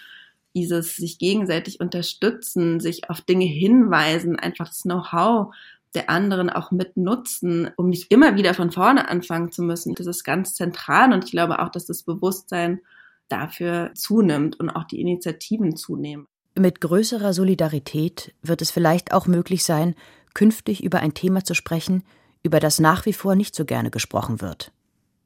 dieses 0.59 0.97
sich 0.97 1.19
gegenseitig 1.19 1.81
unterstützen, 1.81 2.81
sich 2.81 3.09
auf 3.11 3.21
Dinge 3.21 3.45
hinweisen, 3.45 4.37
einfach 4.37 4.69
das 4.69 4.83
Know-how 4.83 5.55
der 5.95 6.11
anderen 6.11 6.51
auch 6.51 6.71
mit 6.71 6.97
nutzen, 6.97 7.71
um 7.77 7.89
nicht 7.89 8.11
immer 8.11 8.37
wieder 8.37 8.55
von 8.55 8.71
vorne 8.71 9.09
anfangen 9.09 9.53
zu 9.53 9.63
müssen. 9.63 9.95
Das 9.95 10.07
ist 10.07 10.25
ganz 10.25 10.55
zentral 10.55 11.13
und 11.13 11.25
ich 11.25 11.31
glaube 11.31 11.61
auch, 11.61 11.71
dass 11.71 11.87
das 11.87 12.03
Bewusstsein 12.03 12.81
dafür 13.29 13.93
zunimmt 13.95 14.59
und 14.61 14.71
auch 14.71 14.85
die 14.85 15.01
Initiativen 15.01 15.77
zunehmen. 15.77 16.27
Mit 16.55 16.81
größerer 16.81 17.33
Solidarität 17.33 18.35
wird 18.43 18.63
es 18.63 18.71
vielleicht 18.71 19.13
auch 19.13 19.27
möglich 19.27 19.65
sein, 19.65 19.95
künftig 20.35 20.83
über 20.83 21.01
ein 21.01 21.15
Thema 21.15 21.45
zu 21.45 21.55
sprechen, 21.55 22.03
über 22.43 22.61
das 22.61 22.81
nach 22.81 23.07
wie 23.07 23.13
vor 23.13 23.35
nicht 23.35 23.55
so 23.55 23.65
gerne 23.65 23.91
gesprochen 23.91 24.41
wird. 24.41 24.73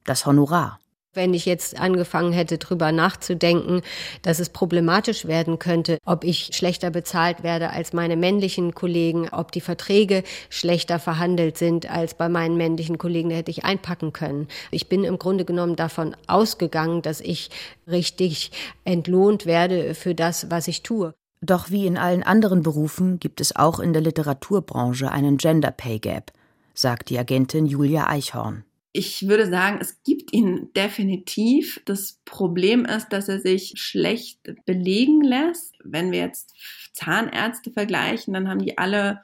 Das 0.05 0.25
Honorar. 0.25 0.79
Wenn 1.15 1.35
ich 1.35 1.45
jetzt 1.45 1.79
angefangen 1.79 2.33
hätte, 2.33 2.57
drüber 2.57 2.91
nachzudenken, 2.91 3.81
dass 4.23 4.39
es 4.39 4.49
problematisch 4.49 5.25
werden 5.25 5.59
könnte, 5.59 5.99
ob 6.05 6.23
ich 6.23 6.49
schlechter 6.53 6.89
bezahlt 6.89 7.43
werde 7.43 7.69
als 7.69 7.93
meine 7.93 8.15
männlichen 8.15 8.73
Kollegen, 8.73 9.29
ob 9.29 9.51
die 9.51 9.61
Verträge 9.61 10.23
schlechter 10.49 10.97
verhandelt 10.97 11.57
sind 11.59 11.87
als 11.87 12.15
bei 12.15 12.29
meinen 12.29 12.57
männlichen 12.57 12.97
Kollegen, 12.97 13.29
da 13.29 13.35
hätte 13.35 13.51
ich 13.51 13.63
einpacken 13.63 14.11
können. 14.11 14.47
Ich 14.71 14.89
bin 14.89 15.03
im 15.03 15.19
Grunde 15.19 15.45
genommen 15.45 15.75
davon 15.75 16.15
ausgegangen, 16.25 17.03
dass 17.03 17.21
ich 17.21 17.51
richtig 17.87 18.51
entlohnt 18.83 19.45
werde 19.45 19.93
für 19.93 20.15
das, 20.15 20.49
was 20.49 20.67
ich 20.67 20.81
tue. 20.81 21.13
Doch 21.41 21.69
wie 21.69 21.85
in 21.85 21.97
allen 21.97 22.23
anderen 22.23 22.63
Berufen 22.63 23.19
gibt 23.19 23.39
es 23.39 23.55
auch 23.55 23.79
in 23.79 23.93
der 23.93 24.01
Literaturbranche 24.01 25.11
einen 25.11 25.37
Gender 25.37 25.71
Pay 25.71 25.99
Gap, 25.99 26.31
sagt 26.73 27.09
die 27.09 27.19
Agentin 27.19 27.67
Julia 27.67 28.07
Eichhorn. 28.07 28.63
Ich 28.95 29.27
würde 29.27 29.49
sagen, 29.49 29.79
es 29.81 30.03
gibt 30.03 30.33
ihn 30.33 30.69
definitiv. 30.75 31.81
Das 31.85 32.19
Problem 32.25 32.85
ist, 32.85 33.09
dass 33.09 33.27
er 33.27 33.39
sich 33.39 33.73
schlecht 33.75 34.39
belegen 34.65 35.21
lässt. 35.21 35.75
Wenn 35.83 36.11
wir 36.11 36.19
jetzt 36.19 36.53
Zahnärzte 36.93 37.71
vergleichen, 37.71 38.35
dann 38.35 38.47
haben 38.47 38.61
die 38.61 38.77
alle, 38.77 39.21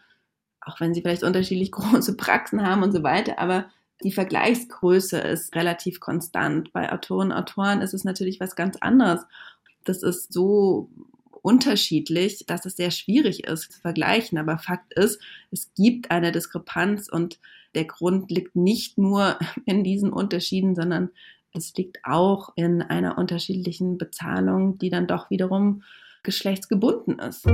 auch 0.62 0.80
wenn 0.80 0.96
sie 0.96 1.02
vielleicht 1.02 1.24
unterschiedlich 1.24 1.72
große 1.74 2.18
Praxen 2.18 2.66
haben 2.66 2.82
und 2.82 2.92
so 2.92 3.04
weiter, 3.04 3.38
aber 3.38 3.70
die 4.04 4.12
Vergleichsgröße 4.12 5.20
ist 5.20 5.56
relativ 5.56 6.00
konstant. 6.00 6.72
Bei 6.72 6.92
Autoren 6.92 7.32
Autoren 7.32 7.82
ist 7.82 7.94
es 7.94 8.04
natürlich 8.04 8.40
was 8.40 8.56
ganz 8.56 8.78
anderes. 8.78 9.22
Das 9.84 10.04
ist 10.04 10.32
so 10.32 10.90
unterschiedlich, 11.42 12.46
dass 12.48 12.66
es 12.66 12.76
sehr 12.76 12.92
schwierig 12.92 13.46
ist 13.46 13.74
zu 13.74 13.82
vergleichen. 13.82 14.38
Aber 14.38 14.58
Fakt 14.58 14.94
ist, 14.94 15.22
es 15.52 15.74
gibt 15.74 16.12
eine 16.12 16.32
Diskrepanz 16.32 17.10
und 17.10 17.40
der 17.76 17.86
Grund 17.86 18.32
liegt 18.32 18.56
nicht 18.56 18.98
nur 18.98 19.38
in 19.66 19.84
diesen 19.84 20.12
Unterschieden, 20.12 20.76
sondern 20.76 21.10
es 21.54 21.74
liegt 21.76 22.00
auch 22.04 22.50
in 22.56 22.82
einer 22.82 23.18
unterschiedlichen 23.18 23.98
Bezahlung, 23.98 24.78
die 24.78 24.90
dann 24.90 25.08
doch 25.08 25.30
wiederum 25.30 25.84
geschlechtsgebunden 26.24 27.18
ist. 27.20 27.46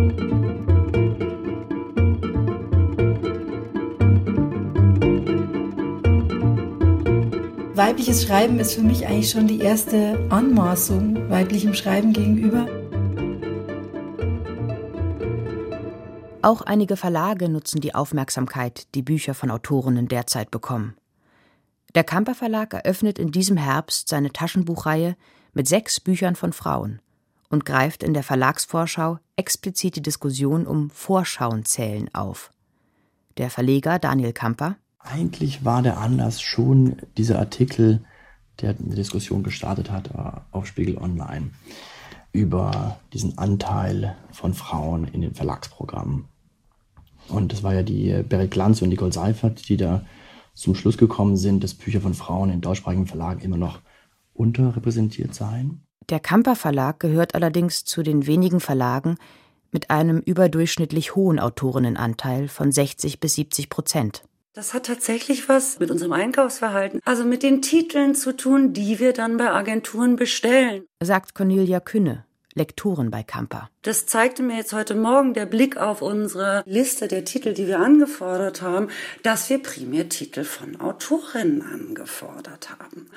Weibliches 7.77 8.23
Schreiben 8.23 8.59
ist 8.59 8.73
für 8.73 8.81
mich 8.81 9.05
eigentlich 9.05 9.29
schon 9.29 9.47
die 9.47 9.59
erste 9.59 10.27
Anmaßung 10.29 11.29
weiblichem 11.29 11.73
Schreiben 11.73 12.13
gegenüber. 12.13 12.84
Auch 16.45 16.61
einige 16.61 16.95
Verlage 16.95 17.49
nutzen 17.49 17.81
die 17.81 17.95
Aufmerksamkeit, 17.95 18.93
die 18.93 19.01
Bücher 19.01 19.33
von 19.33 19.49
Autorinnen 19.49 20.07
derzeit 20.07 20.51
bekommen. 20.51 20.93
Der 21.95 22.03
Kamper 22.03 22.35
Verlag 22.35 22.75
eröffnet 22.75 23.17
in 23.17 23.31
diesem 23.31 23.57
Herbst 23.57 24.09
seine 24.09 24.31
Taschenbuchreihe 24.31 25.17
mit 25.53 25.67
sechs 25.67 25.99
Büchern 25.99 26.35
von 26.35 26.53
Frauen 26.53 27.01
und 27.49 27.65
greift 27.65 28.03
in 28.03 28.13
der 28.13 28.21
Verlagsvorschau 28.21 29.17
explizit 29.35 29.95
die 29.95 30.03
Diskussion 30.03 30.67
um 30.67 30.91
Vorschauenzählen 30.91 32.13
auf. 32.13 32.51
Der 33.37 33.49
Verleger 33.49 33.97
Daniel 33.97 34.31
Kamper 34.31 34.75
Eigentlich 34.99 35.65
war 35.65 35.81
der 35.81 35.97
Anlass 35.97 36.43
schon 36.43 36.97
dieser 37.17 37.39
Artikel, 37.39 38.05
der 38.61 38.75
eine 38.77 38.93
Diskussion 38.93 39.41
gestartet 39.41 39.89
hat 39.89 40.11
äh, 40.11 40.41
auf 40.51 40.67
Spiegel 40.67 40.99
Online 40.99 41.49
über 42.33 42.99
diesen 43.13 43.35
Anteil 43.39 44.15
von 44.31 44.53
Frauen 44.53 45.05
in 45.05 45.21
den 45.21 45.33
Verlagsprogrammen. 45.33 46.25
Und 47.29 47.51
das 47.51 47.63
war 47.63 47.73
ja 47.73 47.83
die 47.83 48.23
Berit 48.27 48.51
Glanz 48.51 48.81
und 48.81 48.89
Nicole 48.89 49.13
Seifert, 49.13 49.67
die 49.69 49.77
da 49.77 50.05
zum 50.53 50.75
Schluss 50.75 50.97
gekommen 50.97 51.37
sind, 51.37 51.63
dass 51.63 51.73
Bücher 51.73 52.01
von 52.01 52.13
Frauen 52.13 52.49
in 52.49 52.61
deutschsprachigen 52.61 53.07
Verlagen 53.07 53.41
immer 53.41 53.57
noch 53.57 53.79
unterrepräsentiert 54.33 55.33
seien. 55.33 55.81
Der 56.09 56.19
Kamper 56.19 56.55
Verlag 56.55 56.99
gehört 56.99 57.35
allerdings 57.35 57.83
zu 57.83 58.03
den 58.03 58.27
wenigen 58.27 58.59
Verlagen 58.59 59.17
mit 59.71 59.89
einem 59.89 60.19
überdurchschnittlich 60.19 61.15
hohen 61.15 61.39
Autorinnenanteil 61.39 62.47
von 62.47 62.71
60 62.71 63.19
bis 63.19 63.35
70 63.35 63.69
Prozent. 63.69 64.23
Das 64.53 64.73
hat 64.73 64.85
tatsächlich 64.85 65.49
was 65.49 65.79
mit 65.79 65.91
unserem 65.91 66.13
Einkaufsverhalten, 66.13 67.01
also 67.03 67.25
mit 67.25 67.43
den 67.43 67.61
Titeln 67.61 68.15
zu 68.15 68.37
tun, 68.37 68.71
die 68.71 68.99
wir 68.99 69.11
dann 69.11 69.35
bei 69.35 69.51
Agenturen 69.51 70.15
bestellen, 70.15 70.85
sagt 71.03 71.35
Cornelia 71.35 71.81
Künne, 71.81 72.23
Lektoren 72.57 73.11
bei 73.11 73.21
Kamper. 73.21 73.69
Das 73.81 74.07
zeigte 74.07 74.41
mir 74.41 74.55
jetzt 74.55 74.71
heute 74.71 74.95
Morgen 74.95 75.33
der 75.33 75.45
Blick 75.45 75.75
auf 75.75 76.01
unsere 76.01 76.63
Liste 76.65 77.09
der 77.09 77.25
Titel, 77.25 77.53
die 77.53 77.67
wir 77.67 77.81
angefordert 77.81 78.61
haben, 78.61 78.87
dass 79.23 79.49
wir 79.49 79.61
primär 79.61 80.07
Titel 80.07 80.45
von 80.45 80.79
Autorinnen 80.79 81.61
angefordert 81.61 82.69
haben. 82.79 83.09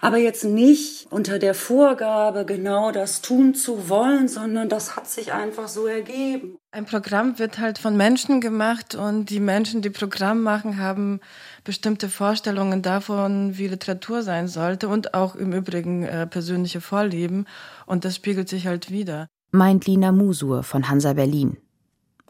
Aber 0.00 0.16
jetzt 0.16 0.44
nicht 0.44 1.08
unter 1.10 1.38
der 1.38 1.54
Vorgabe, 1.54 2.46
genau 2.46 2.90
das 2.90 3.20
tun 3.20 3.54
zu 3.54 3.90
wollen, 3.90 4.28
sondern 4.28 4.70
das 4.70 4.96
hat 4.96 5.08
sich 5.08 5.34
einfach 5.34 5.68
so 5.68 5.86
ergeben. 5.86 6.56
Ein 6.70 6.86
Programm 6.86 7.38
wird 7.38 7.58
halt 7.58 7.78
von 7.78 7.96
Menschen 7.96 8.40
gemacht 8.40 8.94
und 8.94 9.30
die 9.30 9.40
Menschen, 9.40 9.82
die 9.82 9.90
Programm 9.90 10.42
machen, 10.42 10.78
haben 10.78 11.20
bestimmte 11.66 12.08
Vorstellungen 12.08 12.80
davon, 12.80 13.58
wie 13.58 13.66
Literatur 13.66 14.22
sein 14.22 14.48
sollte 14.48 14.88
und 14.88 15.12
auch 15.12 15.34
im 15.34 15.52
Übrigen 15.52 16.04
äh, 16.04 16.26
persönliche 16.26 16.80
Vorlieben. 16.80 17.46
Und 17.84 18.06
das 18.06 18.16
spiegelt 18.16 18.48
sich 18.48 18.66
halt 18.66 18.90
wieder. 18.90 19.26
Meint 19.50 19.86
Lina 19.86 20.12
Musur 20.12 20.62
von 20.62 20.88
Hansa 20.88 21.12
Berlin. 21.12 21.58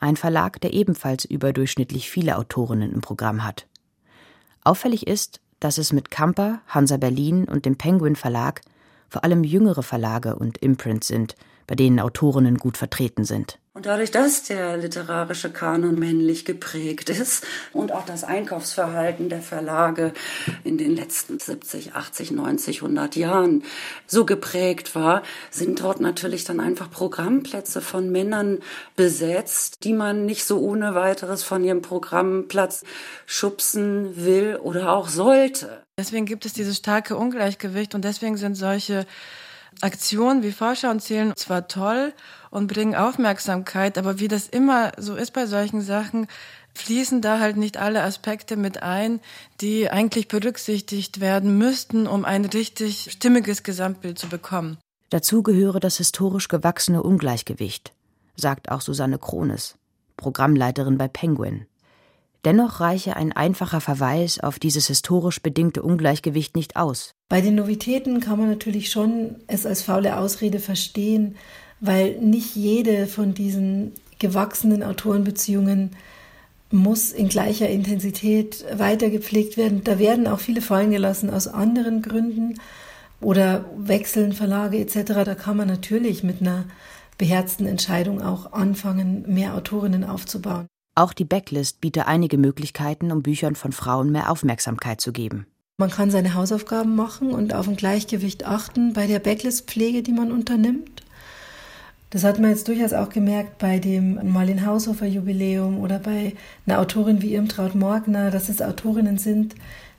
Ein 0.01 0.16
Verlag, 0.16 0.61
der 0.61 0.72
ebenfalls 0.72 1.25
überdurchschnittlich 1.25 2.11
viele 2.11 2.37
Autorinnen 2.37 2.92
im 2.92 3.01
Programm 3.01 3.44
hat. 3.44 3.66
Auffällig 4.64 5.07
ist, 5.07 5.40
dass 5.61 5.79
es 5.79 5.92
mit 5.92 6.11
Kamper, 6.11 6.61
Hansa 6.66 6.96
Berlin 6.96 7.44
und 7.44 7.64
dem 7.64 7.77
Penguin 7.77 8.16
Verlag 8.16 8.62
vor 9.09 9.22
allem 9.22 9.44
jüngere 9.44 9.83
Verlage 9.83 10.37
und 10.37 10.59
Imprints 10.59 11.07
sind, 11.07 11.37
bei 11.66 11.75
denen 11.75 12.01
Autorinnen 12.01 12.57
gut 12.57 12.77
vertreten 12.77 13.25
sind. 13.25 13.59
Und 13.76 13.84
dadurch, 13.84 14.10
dass 14.10 14.42
der 14.42 14.78
literarische 14.78 15.50
Kanon 15.50 15.98
männlich 15.98 16.46
geprägt 16.46 17.10
ist 17.10 17.44
und 17.74 17.92
auch 17.92 18.06
das 18.06 18.24
Einkaufsverhalten 18.24 19.28
der 19.28 19.42
Verlage 19.42 20.14
in 20.64 20.78
den 20.78 20.96
letzten 20.96 21.38
70, 21.38 21.94
80, 21.94 22.30
90, 22.30 22.76
100 22.78 23.16
Jahren 23.16 23.64
so 24.06 24.24
geprägt 24.24 24.94
war, 24.94 25.22
sind 25.50 25.82
dort 25.82 26.00
natürlich 26.00 26.44
dann 26.44 26.58
einfach 26.58 26.90
Programmplätze 26.90 27.82
von 27.82 28.10
Männern 28.10 28.60
besetzt, 28.96 29.84
die 29.84 29.92
man 29.92 30.24
nicht 30.24 30.46
so 30.46 30.58
ohne 30.58 30.94
weiteres 30.94 31.42
von 31.42 31.62
ihrem 31.62 31.82
Programmplatz 31.82 32.82
schubsen 33.26 34.24
will 34.24 34.56
oder 34.56 34.90
auch 34.90 35.08
sollte. 35.08 35.82
Deswegen 35.98 36.24
gibt 36.24 36.46
es 36.46 36.54
dieses 36.54 36.78
starke 36.78 37.14
Ungleichgewicht 37.14 37.94
und 37.94 38.06
deswegen 38.06 38.38
sind 38.38 38.54
solche 38.54 39.04
Aktionen 39.82 40.42
wie 40.42 40.52
Vorschauen 40.52 41.00
zählen 41.00 41.34
zwar 41.36 41.68
toll 41.68 42.14
und 42.57 42.69
bringen 42.69 42.95
Aufmerksamkeit, 42.95 43.99
aber 43.99 44.19
wie 44.19 44.29
das 44.29 44.49
immer 44.49 44.92
so 44.97 45.14
ist 45.14 45.35
bei 45.35 45.45
solchen 45.45 45.83
Sachen, 45.83 46.27
fließen 46.73 47.21
da 47.21 47.38
halt 47.38 47.59
nicht 47.59 47.77
alle 47.77 48.03
Aspekte 48.03 48.57
mit 48.57 48.83
ein, 48.83 49.21
die 49.61 49.90
eigentlich 49.90 50.29
berücksichtigt 50.29 51.21
werden 51.21 51.59
müssten, 51.59 52.07
um 52.07 52.25
ein 52.25 52.47
richtig 52.47 53.12
stimmiges 53.12 53.62
Gesamtbild 53.62 54.19
zu 54.19 54.29
bekommen. 54.29 54.79
Dazu 55.11 55.42
gehöre 55.42 55.81
das 55.81 55.99
historisch 55.99 56.49
gewachsene 56.49 57.03
Ungleichgewicht, 57.03 57.92
sagt 58.37 58.71
auch 58.71 58.81
Susanne 58.81 59.19
Krones, 59.19 59.77
Programmleiterin 60.16 60.97
bei 60.97 61.09
Penguin. 61.09 61.66
Dennoch 62.47 62.81
reiche 62.81 63.16
ein 63.16 63.33
einfacher 63.33 63.83
Verweis 63.83 64.40
auf 64.40 64.59
dieses 64.59 64.87
historisch 64.87 65.42
bedingte 65.42 65.83
Ungleichgewicht 65.83 66.57
nicht 66.57 66.77
aus. 66.77 67.12
Bei 67.29 67.42
den 67.42 67.57
Novitäten 67.57 68.21
kann 68.21 68.38
man 68.38 68.49
natürlich 68.49 68.90
schon 68.90 69.37
es 69.47 69.66
als 69.66 69.83
faule 69.83 70.16
Ausrede 70.16 70.59
verstehen, 70.59 71.37
weil 71.80 72.18
nicht 72.20 72.56
jede 72.56 73.06
von 73.06 73.34
diesen 73.34 73.92
gewachsenen 74.18 74.82
Autorenbeziehungen 74.82 75.90
muss 76.70 77.12
in 77.12 77.28
gleicher 77.28 77.68
Intensität 77.68 78.64
weitergepflegt 78.76 79.56
werden. 79.56 79.84
Da 79.84 79.98
werden 79.98 80.26
auch 80.26 80.40
viele 80.40 80.60
fallen 80.60 80.90
gelassen 80.90 81.30
aus 81.30 81.46
anderen 81.46 82.02
Gründen 82.02 82.54
oder 83.20 83.64
wechseln 83.76 84.32
Verlage 84.32 84.78
etc. 84.78 85.24
Da 85.24 85.34
kann 85.34 85.56
man 85.56 85.68
natürlich 85.68 86.22
mit 86.22 86.40
einer 86.40 86.64
beherzten 87.18 87.66
Entscheidung 87.66 88.20
auch 88.20 88.52
anfangen, 88.52 89.24
mehr 89.32 89.54
Autorinnen 89.54 90.04
aufzubauen. 90.04 90.66
Auch 90.94 91.12
die 91.12 91.24
Backlist 91.24 91.80
bietet 91.80 92.06
einige 92.06 92.38
Möglichkeiten, 92.38 93.12
um 93.12 93.22
Büchern 93.22 93.54
von 93.54 93.72
Frauen 93.72 94.10
mehr 94.10 94.30
Aufmerksamkeit 94.30 95.00
zu 95.00 95.12
geben. 95.12 95.46
Man 95.78 95.90
kann 95.90 96.10
seine 96.10 96.32
Hausaufgaben 96.32 96.96
machen 96.96 97.32
und 97.32 97.52
auf 97.52 97.68
ein 97.68 97.76
Gleichgewicht 97.76 98.46
achten 98.46 98.94
bei 98.94 99.06
der 99.06 99.18
Backlist-Pflege, 99.18 100.02
die 100.02 100.12
man 100.12 100.32
unternimmt. 100.32 101.02
Das 102.11 102.23
hat 102.23 102.38
man 102.38 102.51
jetzt 102.51 102.69
durchaus 102.69 102.92
auch 102.92 103.09
gemerkt 103.09 103.59
bei 103.59 103.79
dem 103.79 104.33
Marlin 104.33 104.64
Haushofer 104.64 105.07
Jubiläum 105.07 105.81
oder 105.81 105.99
bei 105.99 106.35
einer 106.66 106.79
Autorin 106.79 107.21
wie 107.21 107.35
Irmtraut 107.35 107.75
Morgner, 107.75 108.31
dass 108.31 108.49
es 108.49 108.62
Autorinnen 108.62 109.19
sind, 109.19 109.55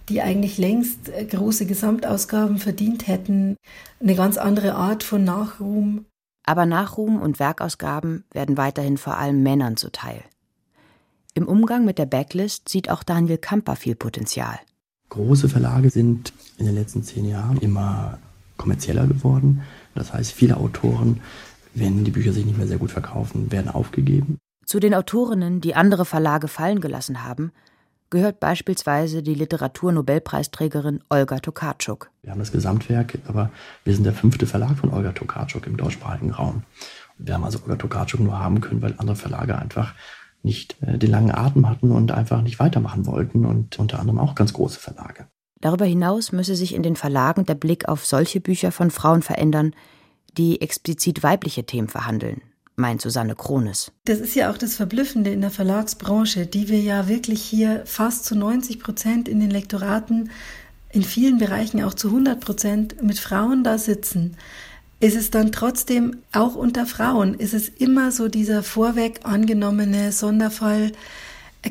die 0.08 0.22
eigentlich 0.22 0.58
längst 0.58 1.12
große 1.30 1.66
Gesamtausgaben 1.66 2.60
verdient 2.60 3.08
hätten. 3.08 3.58
Eine 4.00 4.16
ganz 4.16 4.38
andere 4.38 4.76
Art 4.76 5.04
von 5.04 5.24
Nachruhm. 5.26 6.06
Aber 6.46 6.66
Nachruhm 6.66 7.22
und 7.22 7.40
Werkausgaben 7.40 8.24
werden 8.32 8.56
weiterhin 8.56 8.98
vor 8.98 9.18
allem 9.18 9.44
Männern 9.44 9.76
zuteil. 9.76 10.24
Im 11.34 11.46
Umgang 11.46 11.84
mit 11.84 12.00
der 12.00 12.06
Backlist 12.06 12.70
sieht 12.70 12.90
auch 12.90 13.04
Daniel 13.04 13.38
Kamper 13.38 13.76
viel 13.76 13.96
Potenzial. 13.96 14.58
Große 15.10 15.50
Verlage 15.50 15.90
sind 15.90 16.34
in 16.58 16.66
den 16.66 16.76
letzten 16.76 17.04
zehn 17.04 17.26
Jahren 17.26 17.58
immer 17.58 18.18
kommerzieller 18.58 19.06
geworden. 19.08 19.62
Das 19.94 20.14
heißt, 20.14 20.32
viele 20.32 20.58
Autoren, 20.58 21.22
wenn 21.80 22.04
die 22.04 22.12
Bücher 22.12 22.34
sich 22.34 22.46
nicht 22.46 22.58
mehr 22.58 22.68
sehr 22.68 22.78
gut 22.78 22.92
verkaufen, 22.92 23.52
werden 23.52 23.70
aufgegeben. 23.70 24.38
Zu 24.66 24.80
den 24.80 24.94
Autorinnen, 24.94 25.62
die 25.62 25.76
andere 25.76 26.06
Verlage 26.06 26.48
fallen 26.48 26.82
gelassen 26.82 27.24
haben, 27.24 27.52
gehört 28.10 28.40
beispielsweise 28.40 29.22
die 29.22 29.34
Literaturnobelpreisträgerin 29.34 31.04
Olga 31.10 31.40
Tokarczuk. 31.40 32.10
Wir 32.22 32.32
haben 32.32 32.40
das 32.40 32.52
Gesamtwerk, 32.52 33.20
aber 33.28 33.52
wir 33.84 33.94
sind 33.94 34.04
der 34.04 34.14
fünfte 34.14 34.46
Verlag 34.46 34.78
von 34.78 34.94
Olga 34.94 35.12
Tokarczuk 35.12 35.68
im 35.68 35.78
deutschsprachigen 35.78 36.32
Raum. 36.32 36.64
Wir 37.18 37.34
haben 37.34 37.44
also 37.44 37.60
Olga 37.64 37.76
Tokarczuk 37.76 38.20
nur 38.20 38.40
haben 38.40 38.62
können, 38.62 38.82
weil 38.82 38.96
andere 38.98 39.16
Verlage 39.16 39.58
einfach 39.58 39.94
nicht 40.44 40.82
äh, 40.82 40.98
den 40.98 41.12
langen 41.12 41.32
Atem 41.32 41.70
hatten 41.70 41.92
und 41.92 42.12
einfach 42.12 42.42
nicht 42.42 42.60
weitermachen 42.60 43.06
wollten 43.06 43.46
und 43.46 43.78
unter 43.80 44.00
anderem 44.00 44.20
auch 44.20 44.36
ganz 44.36 44.54
große 44.54 44.80
Verlage. 44.80 45.28
Darüber 45.60 45.86
hinaus 45.86 46.32
müsse 46.32 46.56
sich 46.56 46.76
in 46.76 46.84
den 46.84 46.96
Verlagen 46.96 47.46
der 47.46 47.56
Blick 47.56 47.90
auf 47.90 48.06
solche 48.06 48.40
Bücher 48.40 48.72
von 48.72 48.92
Frauen 48.92 49.24
verändern, 49.24 49.74
die 50.38 50.62
explizit 50.62 51.24
weibliche 51.24 51.66
Themen 51.66 51.88
verhandeln, 51.88 52.42
meint 52.76 53.02
Susanne 53.02 53.36
Krones. 53.36 53.92
Das 54.06 54.20
ist 54.20 54.36
ja 54.36 54.52
auch 54.52 54.58
das 54.58 54.76
Verblüffende 54.76 55.32
in 55.32 55.42
der 55.42 55.52
Verlagsbranche, 55.52 56.46
die 56.46 56.70
wir 56.70 56.80
ja 56.80 57.08
wirklich 57.08 57.42
hier 57.42 57.84
fast 57.86 58.26
zu 58.26 58.36
90 58.36 58.80
Prozent 58.80 59.28
in 59.28 59.40
den 59.40 59.52
Lektoraten, 59.52 60.30
in 60.92 61.04
vielen 61.04 61.38
Bereichen 61.38 61.84
auch 61.84 61.94
zu 61.94 62.08
100 62.08 62.40
Prozent 62.40 63.04
mit 63.04 63.20
Frauen 63.20 63.64
da 63.64 63.78
sitzen. 63.78 64.38
Ist 65.00 65.16
es 65.16 65.30
dann 65.30 65.52
trotzdem 65.52 66.18
auch 66.32 66.56
unter 66.56 66.86
Frauen, 66.86 67.36
ist 67.36 67.54
es 67.54 67.70
immer 67.70 68.12
so 68.12 68.30
dieser 68.30 68.64
vorweg 68.64 69.22
angenommene 69.24 70.12
Sonderfall, 70.12 70.92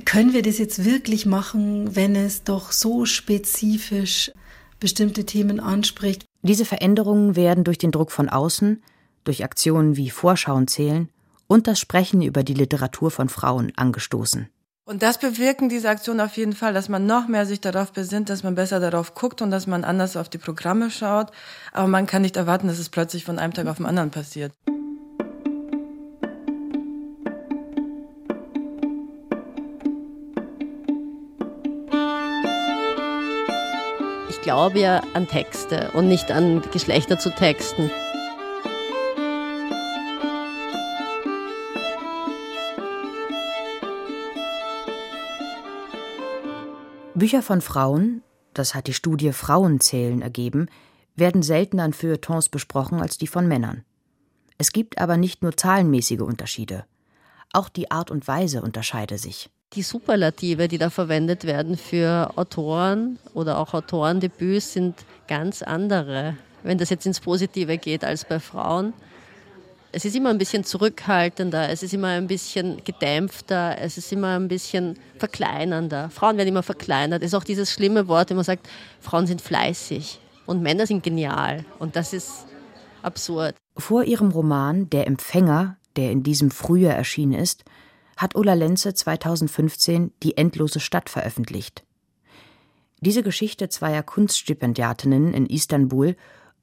können 0.04 0.32
wir 0.32 0.42
das 0.42 0.58
jetzt 0.58 0.84
wirklich 0.84 1.26
machen, 1.26 1.96
wenn 1.96 2.14
es 2.16 2.44
doch 2.44 2.72
so 2.72 3.06
spezifisch 3.06 4.30
bestimmte 4.78 5.24
Themen 5.24 5.60
anspricht? 5.60 6.24
Diese 6.46 6.64
Veränderungen 6.64 7.34
werden 7.34 7.64
durch 7.64 7.76
den 7.76 7.90
Druck 7.90 8.12
von 8.12 8.28
außen, 8.28 8.80
durch 9.24 9.42
Aktionen 9.42 9.96
wie 9.96 10.10
Vorschauen 10.10 10.68
zählen 10.68 11.08
und 11.48 11.66
das 11.66 11.80
Sprechen 11.80 12.22
über 12.22 12.44
die 12.44 12.54
Literatur 12.54 13.10
von 13.10 13.28
Frauen 13.28 13.72
angestoßen. 13.74 14.48
Und 14.84 15.02
das 15.02 15.18
bewirken 15.18 15.68
diese 15.68 15.88
Aktionen 15.88 16.20
auf 16.20 16.36
jeden 16.36 16.52
Fall, 16.52 16.72
dass 16.72 16.88
man 16.88 17.04
noch 17.04 17.26
mehr 17.26 17.46
sich 17.46 17.60
darauf 17.60 17.92
besinnt, 17.92 18.30
dass 18.30 18.44
man 18.44 18.54
besser 18.54 18.78
darauf 18.78 19.14
guckt 19.14 19.42
und 19.42 19.50
dass 19.50 19.66
man 19.66 19.82
anders 19.82 20.16
auf 20.16 20.28
die 20.28 20.38
Programme 20.38 20.92
schaut. 20.92 21.32
Aber 21.72 21.88
man 21.88 22.06
kann 22.06 22.22
nicht 22.22 22.36
erwarten, 22.36 22.68
dass 22.68 22.78
es 22.78 22.90
plötzlich 22.90 23.24
von 23.24 23.40
einem 23.40 23.52
Tag 23.52 23.66
auf 23.66 23.78
den 23.78 23.86
anderen 23.86 24.12
passiert. 24.12 24.52
Glaube 34.46 34.78
ja 34.78 35.02
an 35.12 35.26
Texte 35.26 35.90
und 35.94 36.06
nicht 36.06 36.30
an 36.30 36.62
Geschlechter 36.70 37.18
zu 37.18 37.34
texten. 37.34 37.90
Bücher 47.16 47.42
von 47.42 47.60
Frauen, 47.60 48.22
das 48.54 48.76
hat 48.76 48.86
die 48.86 48.94
Studie 48.94 49.32
Frauenzählen 49.32 50.22
ergeben, 50.22 50.68
werden 51.16 51.42
seltener 51.42 51.86
in 51.86 51.92
Feuilletons 51.92 52.48
besprochen 52.48 53.00
als 53.00 53.18
die 53.18 53.26
von 53.26 53.48
Männern. 53.48 53.82
Es 54.58 54.70
gibt 54.70 54.98
aber 54.98 55.16
nicht 55.16 55.42
nur 55.42 55.56
zahlenmäßige 55.56 56.20
Unterschiede. 56.20 56.84
Auch 57.52 57.68
die 57.68 57.90
Art 57.90 58.12
und 58.12 58.28
Weise 58.28 58.62
unterscheide 58.62 59.18
sich. 59.18 59.50
Die 59.72 59.82
Superlative, 59.82 60.68
die 60.68 60.78
da 60.78 60.90
verwendet 60.90 61.44
werden 61.44 61.76
für 61.76 62.30
Autoren 62.36 63.18
oder 63.34 63.58
auch 63.58 63.74
Autorendebüts, 63.74 64.72
sind 64.72 64.94
ganz 65.26 65.62
andere, 65.62 66.36
wenn 66.62 66.78
das 66.78 66.88
jetzt 66.90 67.04
ins 67.04 67.20
Positive 67.20 67.76
geht, 67.76 68.04
als 68.04 68.24
bei 68.24 68.38
Frauen. 68.38 68.92
Es 69.92 70.04
ist 70.04 70.14
immer 70.14 70.30
ein 70.30 70.38
bisschen 70.38 70.62
zurückhaltender, 70.62 71.68
es 71.68 71.82
ist 71.82 71.94
immer 71.94 72.08
ein 72.08 72.26
bisschen 72.26 72.84
gedämpfter, 72.84 73.76
es 73.78 73.98
ist 73.98 74.12
immer 74.12 74.38
ein 74.38 74.46
bisschen 74.46 74.98
verkleinernder. 75.18 76.10
Frauen 76.10 76.36
werden 76.36 76.48
immer 76.48 76.62
verkleinert. 76.62 77.22
Es 77.22 77.28
ist 77.28 77.34
auch 77.34 77.44
dieses 77.44 77.72
schlimme 77.72 78.06
Wort, 78.06 78.30
wenn 78.30 78.36
man 78.36 78.44
sagt, 78.44 78.68
Frauen 79.00 79.26
sind 79.26 79.40
fleißig 79.40 80.20
und 80.46 80.62
Männer 80.62 80.86
sind 80.86 81.02
genial. 81.02 81.64
Und 81.78 81.96
das 81.96 82.12
ist 82.12 82.46
absurd. 83.02 83.56
Vor 83.76 84.04
ihrem 84.04 84.30
Roman 84.30 84.88
Der 84.90 85.06
Empfänger, 85.06 85.76
der 85.96 86.12
in 86.12 86.22
diesem 86.22 86.50
Frühjahr 86.50 86.94
erschienen 86.94 87.32
ist, 87.32 87.64
hat 88.16 88.34
Ulla 88.34 88.54
Lenze 88.54 88.94
2015 88.94 90.12
Die 90.22 90.36
endlose 90.36 90.80
Stadt 90.80 91.10
veröffentlicht. 91.10 91.84
Diese 93.00 93.22
Geschichte 93.22 93.68
zweier 93.68 94.02
Kunststipendiatinnen 94.02 95.34
in 95.34 95.46
Istanbul 95.46 96.16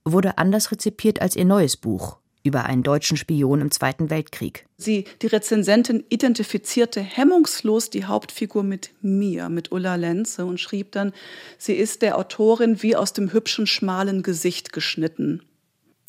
wurde 0.04 0.38
anders 0.38 0.72
rezipiert 0.72 1.22
als 1.22 1.36
ihr 1.36 1.46
neues 1.46 1.78
Buch 1.78 2.18
über 2.44 2.66
einen 2.66 2.84
deutschen 2.84 3.16
Spion 3.16 3.62
im 3.62 3.72
Zweiten 3.72 4.10
Weltkrieg. 4.10 4.66
Sie, 4.78 5.06
die 5.22 5.28
Rezensentin, 5.28 6.04
identifizierte 6.10 7.00
hemmungslos 7.00 7.90
die 7.90 8.04
Hauptfigur 8.04 8.64
mit 8.64 8.92
mir, 9.02 9.48
mit 9.48 9.72
Ulla 9.72 9.96
Lenze 9.96 10.46
und 10.46 10.60
schrieb 10.60 10.92
dann, 10.92 11.14
sie 11.58 11.74
ist 11.74 12.02
der 12.02 12.18
Autorin 12.18 12.84
wie 12.84 12.98
aus 12.98 13.14
dem 13.14 13.32
hübschen, 13.32 13.66
schmalen 13.66 14.24
Gesicht 14.24 14.74
geschnitten. 14.74 15.42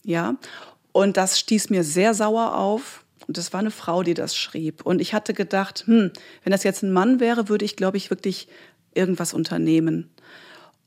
Ja, 0.02 0.36
und 0.90 1.16
das 1.16 1.38
stieß 1.38 1.70
mir 1.70 1.84
sehr 1.84 2.14
sauer 2.14 2.56
auf. 2.56 3.03
Und 3.26 3.38
es 3.38 3.52
war 3.52 3.60
eine 3.60 3.70
Frau, 3.70 4.02
die 4.02 4.14
das 4.14 4.36
schrieb. 4.36 4.84
Und 4.84 5.00
ich 5.00 5.14
hatte 5.14 5.34
gedacht, 5.34 5.84
hm, 5.86 6.10
wenn 6.42 6.50
das 6.50 6.64
jetzt 6.64 6.82
ein 6.82 6.92
Mann 6.92 7.20
wäre, 7.20 7.48
würde 7.48 7.64
ich, 7.64 7.76
glaube 7.76 7.96
ich, 7.96 8.10
wirklich 8.10 8.48
irgendwas 8.94 9.34
unternehmen. 9.34 10.10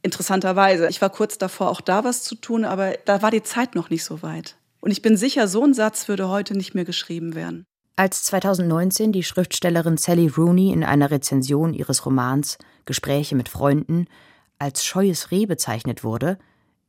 Interessanterweise. 0.02 0.88
Ich 0.88 1.02
war 1.02 1.10
kurz 1.10 1.38
davor, 1.38 1.70
auch 1.70 1.82
da 1.82 2.04
was 2.04 2.24
zu 2.24 2.36
tun, 2.36 2.66
aber 2.66 2.94
da 3.06 3.22
war 3.22 3.32
die 3.32 3.44
Zeit 3.44 3.76
noch 3.76 3.90
nicht 3.90 4.04
so 4.04 4.22
weit. 4.22 4.56
Und 4.80 4.92
ich 4.92 5.02
bin 5.02 5.18
sicher, 5.18 5.48
so 5.48 5.64
ein 5.64 5.74
Satz 5.74 6.08
würde 6.08 6.30
heute 6.30 6.56
nicht 6.56 6.76
mehr 6.76 6.86
geschrieben 6.86 7.36
werden. 7.36 7.66
Als 7.96 8.24
2019 8.24 9.12
die 9.12 9.24
Schriftstellerin 9.24 9.98
Sally 9.98 10.28
Rooney 10.28 10.72
in 10.72 10.84
einer 10.84 11.10
Rezension 11.10 11.74
ihres 11.74 12.06
Romans 12.06 12.60
Gespräche 12.86 13.36
mit 13.36 13.50
Freunden 13.50 14.08
als 14.60 14.86
scheues 14.86 15.32
Reh 15.32 15.46
bezeichnet 15.46 16.04
wurde, 16.04 16.38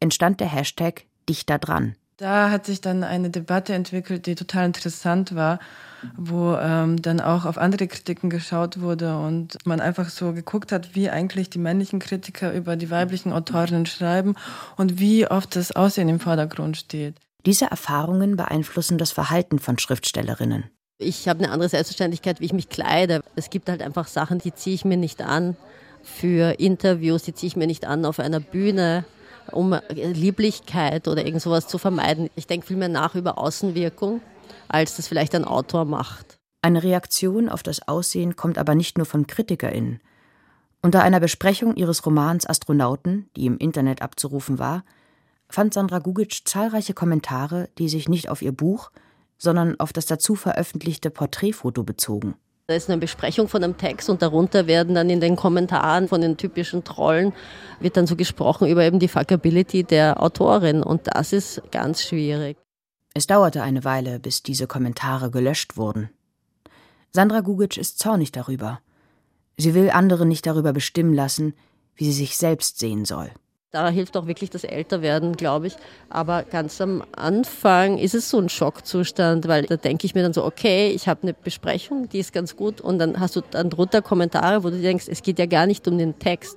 entstand 0.01 0.41
der 0.41 0.49
Hashtag 0.49 1.05
Dichter 1.29 1.59
dran. 1.59 1.97
Da 2.19 2.51
hat 2.51 2.67
sich 2.67 2.81
dann 2.81 3.05
eine 3.05 3.31
Debatte 3.31 3.75
entwickelt, 3.75 4.27
die 4.27 4.35
total 4.35 4.67
interessant 4.67 5.37
war, 5.37 5.61
wo 6.17 6.57
ähm, 6.57 7.01
dann 7.01 7.21
auch 7.21 7.45
auf 7.45 7.59
andere 7.59 7.87
Kritiken 7.87 8.29
geschaut 8.29 8.81
wurde 8.81 9.17
und 9.17 9.57
man 9.65 9.79
einfach 9.79 10.09
so 10.09 10.33
geguckt 10.33 10.73
hat, 10.73 10.97
wie 10.97 11.11
eigentlich 11.11 11.49
die 11.49 11.61
männlichen 11.61 12.01
Kritiker 12.01 12.53
über 12.53 12.75
die 12.75 12.91
weiblichen 12.91 13.33
Autorinnen 13.33 13.87
schreiben 13.87 14.35
und 14.77 14.99
wie 14.99 15.29
oft 15.29 15.55
das 15.55 15.71
Aussehen 15.71 16.09
im 16.09 16.19
Vordergrund 16.19 16.77
steht. 16.77 17.15
Diese 17.47 17.67
Erfahrungen 17.67 18.37
beeinflussen 18.37 18.99
das 18.99 19.13
Verhalten 19.13 19.61
von 19.61 19.79
Schriftstellerinnen. 19.79 20.65
Ich 20.99 21.29
habe 21.29 21.45
eine 21.45 21.53
andere 21.53 21.69
Selbstverständlichkeit, 21.69 22.41
wie 22.41 22.47
ich 22.47 22.53
mich 22.53 22.69
kleide. 22.69 23.21
Es 23.37 23.49
gibt 23.49 23.69
halt 23.69 23.81
einfach 23.81 24.09
Sachen, 24.09 24.41
die 24.41 24.53
ziehe 24.53 24.75
ich 24.75 24.85
mir 24.85 24.97
nicht 24.97 25.23
an 25.23 25.57
für 26.03 26.59
Interviews, 26.59 27.23
die 27.23 27.35
ziehe 27.35 27.47
ich 27.47 27.57
mir 27.57 27.69
nicht 27.69 27.87
an 27.87 28.05
auf 28.05 28.19
einer 28.19 28.41
Bühne 28.41 29.05
um 29.53 29.79
Lieblichkeit 29.91 31.09
oder 31.09 31.25
irgend 31.25 31.43
sowas 31.43 31.67
zu 31.69 31.79
vermeiden. 31.79 32.31
Ich 32.37 32.47
denke 32.47 32.67
vielmehr 32.67 32.89
nach 32.89 33.15
über 33.15 33.39
Außenwirkung, 33.39 34.21
als 34.69 34.97
das 34.97 35.09
vielleicht 35.09 35.35
ein 35.35 35.45
Autor 35.45 35.85
macht. 35.85 36.39
Eine 36.63 36.83
Reaktion 36.83 37.49
auf 37.49 37.63
das 37.63 37.87
Aussehen 37.87 38.37
kommt 38.37 38.59
aber 38.59 38.75
nicht 38.75 38.99
nur 38.99 39.07
von 39.07 39.27
KritikerInnen. 39.27 40.01
Unter 40.83 41.03
einer 41.03 41.21
Besprechung 41.21 41.75
ihres 41.75 42.05
Romans 42.07 42.49
Astronauten, 42.49 43.29
die 43.37 43.47
im 43.47 43.59
Internet 43.59 44.03
abzurufen 44.03 44.59
war, 44.59 44.85
fand 45.49 45.75
Sandra 45.75 45.99
Gugic 45.99 46.47
zahlreiche 46.47 46.95
Kommentare, 46.95 47.69
die 47.79 47.89
sich 47.89 48.09
nicht 48.09 48.29
auf 48.29 48.43
ihr 48.43 48.53
Buch, 48.53 48.91
sondern 49.39 49.79
auf 49.81 49.93
das 49.93 50.07
dazu 50.07 50.35
veröffentlichte 50.35 51.11
Porträtfoto 51.11 51.83
bezogen. 51.83 52.35
Da 52.69 52.75
ist 52.75 52.91
eine 52.91 52.99
Besprechung 52.99 53.49
von 53.49 53.65
einem 53.65 53.79
Text 53.79 54.11
und 54.11 54.21
darunter 54.21 54.67
werden 54.67 54.95
dann 54.95 55.09
in 55.09 55.21
den 55.21 55.37
Kommentaren 55.37 56.07
von 56.07 56.21
den 56.21 56.37
typischen 56.37 56.85
Trollen 56.85 57.33
wird 57.81 57.97
dann 57.97 58.07
so 58.07 58.15
gesprochen 58.15 58.69
über 58.69 58.85
eben 58.85 58.99
die 58.99 59.09
Fuckability 59.09 59.85
der 59.85 60.23
Autorin 60.23 60.83
und 60.83 61.07
das 61.07 61.33
ist 61.33 61.63
ganz 61.71 62.03
schwierig. 62.03 62.59
Es 63.15 63.27
dauerte 63.27 63.63
eine 63.63 63.85
Weile, 63.85 64.21
bis 64.21 64.43
diese 64.43 64.67
Kommentare 64.67 65.31
gelöscht 65.31 65.79
wurden. 65.79 66.11
Sandra 67.11 67.41
Gugic 67.41 67.79
ist 67.79 68.01
zornig 68.01 68.33
darüber. 68.33 68.81
Sie 69.57 69.73
will 69.73 69.89
andere 69.89 70.27
nicht 70.27 70.45
darüber 70.45 70.75
bestimmen 70.75 71.15
lassen, 71.15 71.55
wie 71.95 72.05
sie 72.05 72.13
sich 72.13 72.37
selbst 72.37 72.79
sehen 72.79 73.07
soll. 73.07 73.31
Da 73.71 73.91
hilft 73.91 74.17
auch 74.17 74.27
wirklich 74.27 74.49
das 74.49 74.65
Älterwerden, 74.65 75.37
glaube 75.37 75.67
ich. 75.67 75.77
Aber 76.09 76.43
ganz 76.43 76.81
am 76.81 77.05
Anfang 77.13 77.99
ist 77.99 78.15
es 78.15 78.31
so 78.31 78.39
ein 78.39 78.49
Schockzustand, 78.49 79.47
weil 79.47 79.67
da 79.67 79.77
denke 79.77 80.07
ich 80.07 80.15
mir 80.15 80.23
dann 80.23 80.33
so, 80.33 80.43
okay, 80.43 80.89
ich 80.89 81.07
habe 81.07 81.25
eine 81.25 81.35
Besprechung, 81.35 82.09
die 82.09 82.19
ist 82.19 82.33
ganz 82.33 82.57
gut. 82.57 82.81
Und 82.81 82.99
dann 82.99 83.21
hast 83.21 83.37
du 83.37 83.43
dann 83.43 83.69
drunter 83.69 84.01
Kommentare, 84.01 84.65
wo 84.65 84.71
du 84.71 84.81
denkst, 84.81 85.05
es 85.09 85.23
geht 85.23 85.39
ja 85.39 85.45
gar 85.45 85.67
nicht 85.67 85.87
um 85.87 85.99
den 85.99 86.19
Text. 86.19 86.57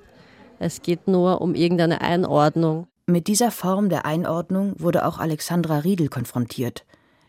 Es 0.58 0.80
geht 0.80 1.06
nur 1.06 1.42
um 1.42 1.54
irgendeine 1.54 2.00
Einordnung. 2.00 2.86
Mit 3.04 3.26
dieser 3.26 3.50
Form 3.50 3.90
der 3.90 4.06
Einordnung 4.06 4.74
wurde 4.78 5.04
auch 5.04 5.18
Alexandra 5.18 5.80
Riedel 5.80 6.08
konfrontiert, 6.08 6.86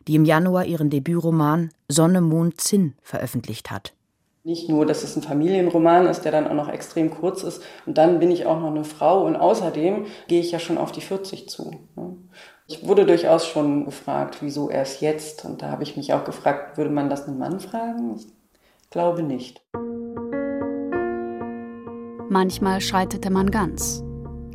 die 0.07 0.15
im 0.15 0.23
Januar 0.23 0.63
ihren 0.63 0.91
Debütroman 0.91 1.71
Sonne, 1.89 2.21
Mond, 2.21 2.61
Zinn 2.61 2.93
veröffentlicht 3.01 3.69
hat. 3.69 3.93
Nicht 4.45 4.67
nur, 4.67 4.85
dass 4.85 5.03
es 5.03 5.15
ein 5.15 5.21
Familienroman 5.21 6.05
ist, 6.05 6.23
der 6.23 6.33
dann 6.33 6.47
auch 6.47 6.53
noch 6.53 6.67
extrem 6.67 7.09
kurz 7.11 7.43
ist. 7.43 7.63
Und 7.85 7.97
dann 7.97 8.19
bin 8.19 8.29
ich 8.29 8.45
auch 8.45 8.59
noch 8.59 8.71
eine 8.71 8.83
Frau 8.83 9.25
und 9.25 9.37
außerdem 9.37 10.05
gehe 10.27 10.41
ich 10.41 10.51
ja 10.51 10.59
schon 10.59 10.77
auf 10.77 10.91
die 10.91 10.99
40 10.99 11.47
zu. 11.47 11.71
Ne? 11.95 12.17
Ich 12.67 12.85
wurde 12.85 13.05
durchaus 13.05 13.47
schon 13.47 13.85
gefragt, 13.85 14.37
wieso 14.41 14.69
erst 14.69 15.01
jetzt? 15.01 15.45
Und 15.45 15.61
da 15.61 15.69
habe 15.69 15.83
ich 15.83 15.95
mich 15.95 16.13
auch 16.13 16.25
gefragt, 16.25 16.77
würde 16.77 16.89
man 16.91 17.09
das 17.09 17.25
einem 17.25 17.37
Mann 17.37 17.61
fragen? 17.61 18.15
Ich 18.17 18.89
glaube 18.89 19.23
nicht. 19.23 19.61
Manchmal 22.29 22.81
scheiterte 22.81 23.29
man 23.29 23.49
ganz. 23.49 24.03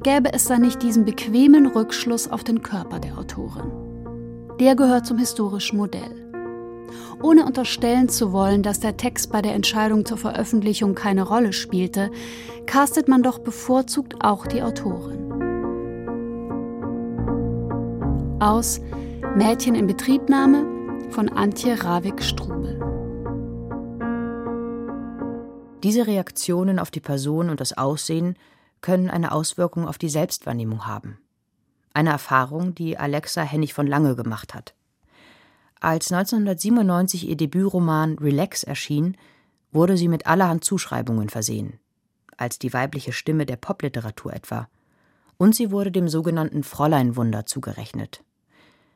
Gäbe 0.03 0.33
es 0.35 0.45
da 0.45 0.59
nicht 0.59 0.83
diesen 0.83 1.07
bequemen 1.07 1.67
Rückschluss 1.67 2.31
auf 2.31 2.45
den 2.45 2.63
Körper 2.63 2.99
der 2.99 3.17
Autorin? 3.17 3.73
Der 4.61 4.77
gehört 4.77 5.07
zum 5.07 5.17
historischen 5.17 5.79
Modell. 5.79 6.28
Ohne 7.23 7.45
unterstellen 7.45 8.09
zu 8.09 8.33
wollen, 8.33 8.63
dass 8.63 8.81
der 8.81 8.97
Text 8.97 9.33
bei 9.33 9.43
der 9.43 9.55
Entscheidung 9.55 10.05
zur 10.05 10.19
Veröffentlichung 10.19 10.95
keine 10.95 11.23
Rolle 11.23 11.53
spielte, 11.53 12.11
castet 12.67 13.09
man 13.09 13.23
doch 13.23 13.39
bevorzugt 13.39 14.17
auch 14.21 14.47
die 14.47 14.63
Autorin. 14.63 15.33
Aus 18.41 18.81
Mädchen 19.35 19.75
in 19.75 19.87
Betriebnahme 19.87 20.65
von 21.11 21.29
Antje 21.29 21.83
Ravik-Strubel. 21.83 22.79
Diese 25.83 26.07
Reaktionen 26.07 26.79
auf 26.79 26.91
die 26.91 27.01
Person 27.01 27.51
und 27.51 27.61
das 27.61 27.77
Aussehen 27.77 28.37
können 28.81 29.11
eine 29.11 29.33
Auswirkung 29.33 29.87
auf 29.87 29.99
die 29.99 30.09
Selbstwahrnehmung 30.09 30.87
haben. 30.87 31.19
Eine 31.95 32.11
Erfahrung, 32.11 32.75
die 32.75 32.99
Alexa 32.99 33.43
Hennig 33.43 33.75
von 33.75 33.87
Lange 33.87 34.15
gemacht 34.15 34.55
hat. 34.55 34.75
Als 35.81 36.13
1997 36.13 37.29
ihr 37.29 37.37
Debütroman 37.37 38.19
Relax 38.19 38.65
erschien, 38.65 39.17
wurde 39.71 39.97
sie 39.97 40.09
mit 40.09 40.27
allerhand 40.27 40.65
Zuschreibungen 40.65 41.29
versehen, 41.29 41.79
als 42.37 42.59
die 42.59 42.73
weibliche 42.73 43.13
Stimme 43.13 43.47
der 43.47 43.57
Popliteratur 43.57 44.33
etwa. 44.33 44.69
Und 45.37 45.55
sie 45.55 45.71
wurde 45.71 45.93
dem 45.93 46.09
sogenannten 46.09 46.65
Fräuleinwunder 46.65 47.47
zugerechnet. 47.47 48.25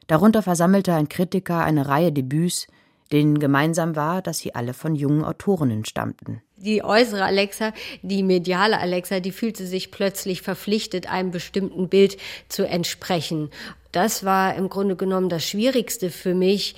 Darunter 0.09 0.43
versammelte 0.43 0.93
ein 0.95 1.09
Kritiker 1.09 1.63
eine 1.63 1.87
Reihe 1.87 2.11
Debüts, 2.11 2.67
denen 3.13 3.39
gemeinsam 3.39 3.95
war, 3.95 4.23
dass 4.23 4.39
sie 4.39 4.55
alle 4.55 4.75
von 4.75 4.95
jungen 4.95 5.25
Autorinnen 5.25 5.85
stammten. 5.85 6.43
Die 6.57 6.83
äußere 6.83 7.25
Alexa, 7.25 7.73
die 8.03 8.23
mediale 8.23 8.79
Alexa, 8.79 9.21
die 9.21 9.33
fühlte 9.33 9.67
sich 9.67 9.91
plötzlich 9.91 10.43
verpflichtet, 10.43 11.11
einem 11.11 11.31
bestimmten 11.31 11.89
Bild 11.89 12.17
zu 12.49 12.67
entsprechen 12.67 13.51
das 13.93 14.25
war 14.25 14.55
im 14.55 14.69
Grunde 14.69 14.97
genommen 14.97 15.29
das 15.29 15.45
Schwierigste 15.45 16.11
für 16.11 16.35
mich, 16.35 16.75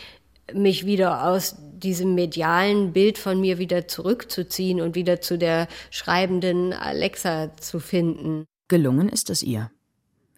mich 0.52 0.84
wieder 0.84 1.26
aus 1.26 1.56
diesem 1.58 2.14
medialen 2.14 2.92
Bild 2.92 3.18
von 3.18 3.40
mir 3.40 3.58
wieder 3.58 3.88
zurückzuziehen 3.88 4.80
und 4.80 4.94
wieder 4.94 5.20
zu 5.20 5.38
der 5.38 5.68
schreibenden 5.90 6.72
Alexa 6.72 7.56
zu 7.56 7.80
finden. 7.80 8.44
Gelungen 8.68 9.08
ist 9.08 9.30
es 9.30 9.42
ihr. 9.42 9.70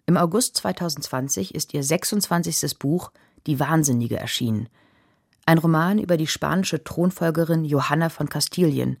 Im 0.05 0.17
August 0.17 0.55
2020 0.57 1.53
ist 1.55 1.73
ihr 1.73 1.83
26. 1.83 2.77
Buch 2.79 3.11
Die 3.47 3.59
Wahnsinnige 3.59 4.17
erschienen. 4.17 4.69
Ein 5.47 5.59
Roman 5.59 5.97
über 5.97 6.17
die 6.17 6.27
spanische 6.27 6.83
Thronfolgerin 6.83 7.63
Johanna 7.63 8.09
von 8.09 8.27
Kastilien, 8.27 8.97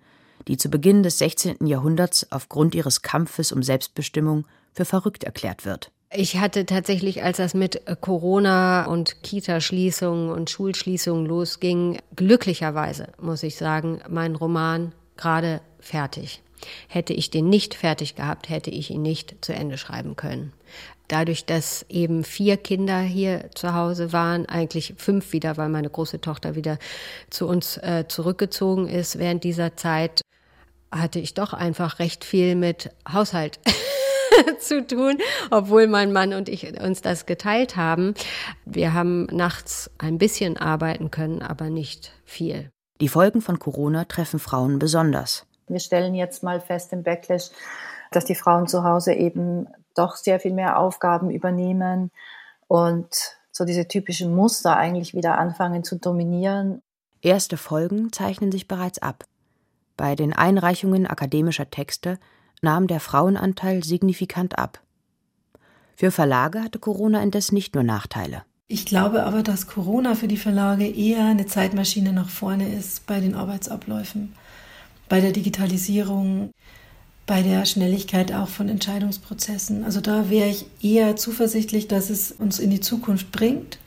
die 0.47 0.55
zu 0.55 0.69
Beginn 0.69 1.03
des 1.03 1.17
16. 1.17 1.67
Jahrhunderts 1.67 2.31
aufgrund 2.31 2.73
ihres 2.73 3.01
Kampfes 3.01 3.51
um 3.51 3.61
Selbstbestimmung 3.61 4.47
für 4.71 4.85
verrückt 4.85 5.25
erklärt 5.25 5.65
wird. 5.65 5.91
Ich 6.09 6.39
hatte 6.39 6.65
tatsächlich, 6.65 7.21
als 7.21 7.35
das 7.35 7.53
mit 7.53 7.81
Corona 7.99 8.85
und 8.85 9.23
Kita-Schließungen 9.23 10.29
und 10.29 10.49
Schulschließungen 10.49 11.25
losging, 11.25 11.99
glücklicherweise, 12.15 13.09
muss 13.19 13.43
ich 13.43 13.57
sagen, 13.57 13.99
meinen 14.07 14.37
Roman 14.37 14.93
gerade 15.17 15.59
fertig. 15.81 16.41
Hätte 16.87 17.13
ich 17.13 17.29
den 17.29 17.49
nicht 17.49 17.75
fertig 17.75 18.15
gehabt, 18.15 18.49
hätte 18.49 18.69
ich 18.69 18.89
ihn 18.89 19.01
nicht 19.01 19.35
zu 19.41 19.53
Ende 19.53 19.77
schreiben 19.77 20.15
können. 20.15 20.53
Dadurch, 21.07 21.45
dass 21.45 21.85
eben 21.87 22.23
vier 22.23 22.57
Kinder 22.57 22.99
hier 22.99 23.49
zu 23.55 23.73
Hause 23.73 24.11
waren, 24.11 24.45
eigentlich 24.45 24.93
fünf 24.97 25.31
wieder, 25.31 25.55
weil 25.55 25.69
meine 25.69 25.89
große 25.89 26.19
Tochter 26.19 26.55
wieder 26.55 26.77
zu 27.29 27.47
uns 27.47 27.77
äh, 27.77 28.05
zurückgezogen 28.07 28.89
ist 28.89 29.17
während 29.17 29.43
dieser 29.45 29.77
Zeit, 29.77 30.21
hatte 30.91 31.19
ich 31.19 31.33
doch 31.33 31.53
einfach 31.53 31.99
recht 31.99 32.25
viel 32.25 32.55
mit 32.55 32.89
Haushalt 33.11 33.59
zu 34.59 34.85
tun, 34.85 35.17
obwohl 35.49 35.87
mein 35.87 36.11
Mann 36.11 36.33
und 36.33 36.49
ich 36.49 36.79
uns 36.81 37.01
das 37.01 37.25
geteilt 37.25 37.77
haben. 37.77 38.13
Wir 38.65 38.93
haben 38.93 39.25
nachts 39.27 39.89
ein 39.97 40.17
bisschen 40.17 40.57
arbeiten 40.57 41.09
können, 41.11 41.41
aber 41.41 41.69
nicht 41.69 42.11
viel. 42.25 42.69
Die 42.99 43.09
Folgen 43.09 43.41
von 43.41 43.59
Corona 43.59 44.05
treffen 44.05 44.39
Frauen 44.39 44.79
besonders. 44.79 45.45
Wir 45.67 45.79
stellen 45.79 46.15
jetzt 46.15 46.43
mal 46.43 46.61
fest 46.61 46.93
im 46.93 47.03
Backlash, 47.03 47.49
dass 48.11 48.25
die 48.25 48.35
Frauen 48.35 48.67
zu 48.67 48.83
Hause 48.83 49.13
eben 49.13 49.67
doch 49.95 50.15
sehr 50.15 50.39
viel 50.39 50.53
mehr 50.53 50.79
Aufgaben 50.79 51.29
übernehmen 51.29 52.11
und 52.67 53.37
so 53.51 53.65
diese 53.65 53.87
typischen 53.87 54.35
Muster 54.35 54.77
eigentlich 54.77 55.13
wieder 55.13 55.37
anfangen 55.37 55.83
zu 55.83 55.97
dominieren. 55.97 56.81
Erste 57.21 57.57
Folgen 57.57 58.11
zeichnen 58.11 58.51
sich 58.51 58.67
bereits 58.67 58.99
ab. 58.99 59.25
Bei 59.97 60.15
den 60.15 60.33
Einreichungen 60.33 61.07
akademischer 61.07 61.69
Texte 61.69 62.19
nahm 62.61 62.87
der 62.87 62.99
Frauenanteil 62.99 63.83
signifikant 63.83 64.57
ab. 64.57 64.81
Für 65.95 66.11
Verlage 66.11 66.61
hatte 66.61 66.77
Corona 66.77 67.21
indes 67.23 67.51
nicht 67.51 67.73
nur 67.73 67.83
Nachteile. 67.83 68.43
Ich 68.67 68.85
glaube 68.85 69.23
aber, 69.23 69.43
dass 69.43 69.65
Corona 69.65 70.13
für 70.13 70.27
die 70.27 70.37
Verlage 70.37 70.85
eher 70.87 71.25
eine 71.25 71.45
Zeitmaschine 71.45 72.13
nach 72.13 72.29
vorne 72.29 72.71
ist 72.71 73.07
bei 73.07 73.19
den 73.19 73.33
Arbeitsabläufen, 73.33 74.35
bei 75.09 75.21
der 75.21 75.31
Digitalisierung, 75.31 76.51
bei 77.25 77.43
der 77.43 77.65
Schnelligkeit 77.65 78.31
auch 78.33 78.47
von 78.47 78.69
Entscheidungsprozessen. 78.69 79.83
Also 79.83 80.01
da 80.01 80.29
wäre 80.29 80.49
ich 80.49 80.65
eher 80.81 81.15
zuversichtlich, 81.15 81.87
dass 81.87 82.09
es 82.09 82.31
uns 82.31 82.59
in 82.59 82.69
die 82.69 82.79
Zukunft 82.79 83.31
bringt. 83.31 83.79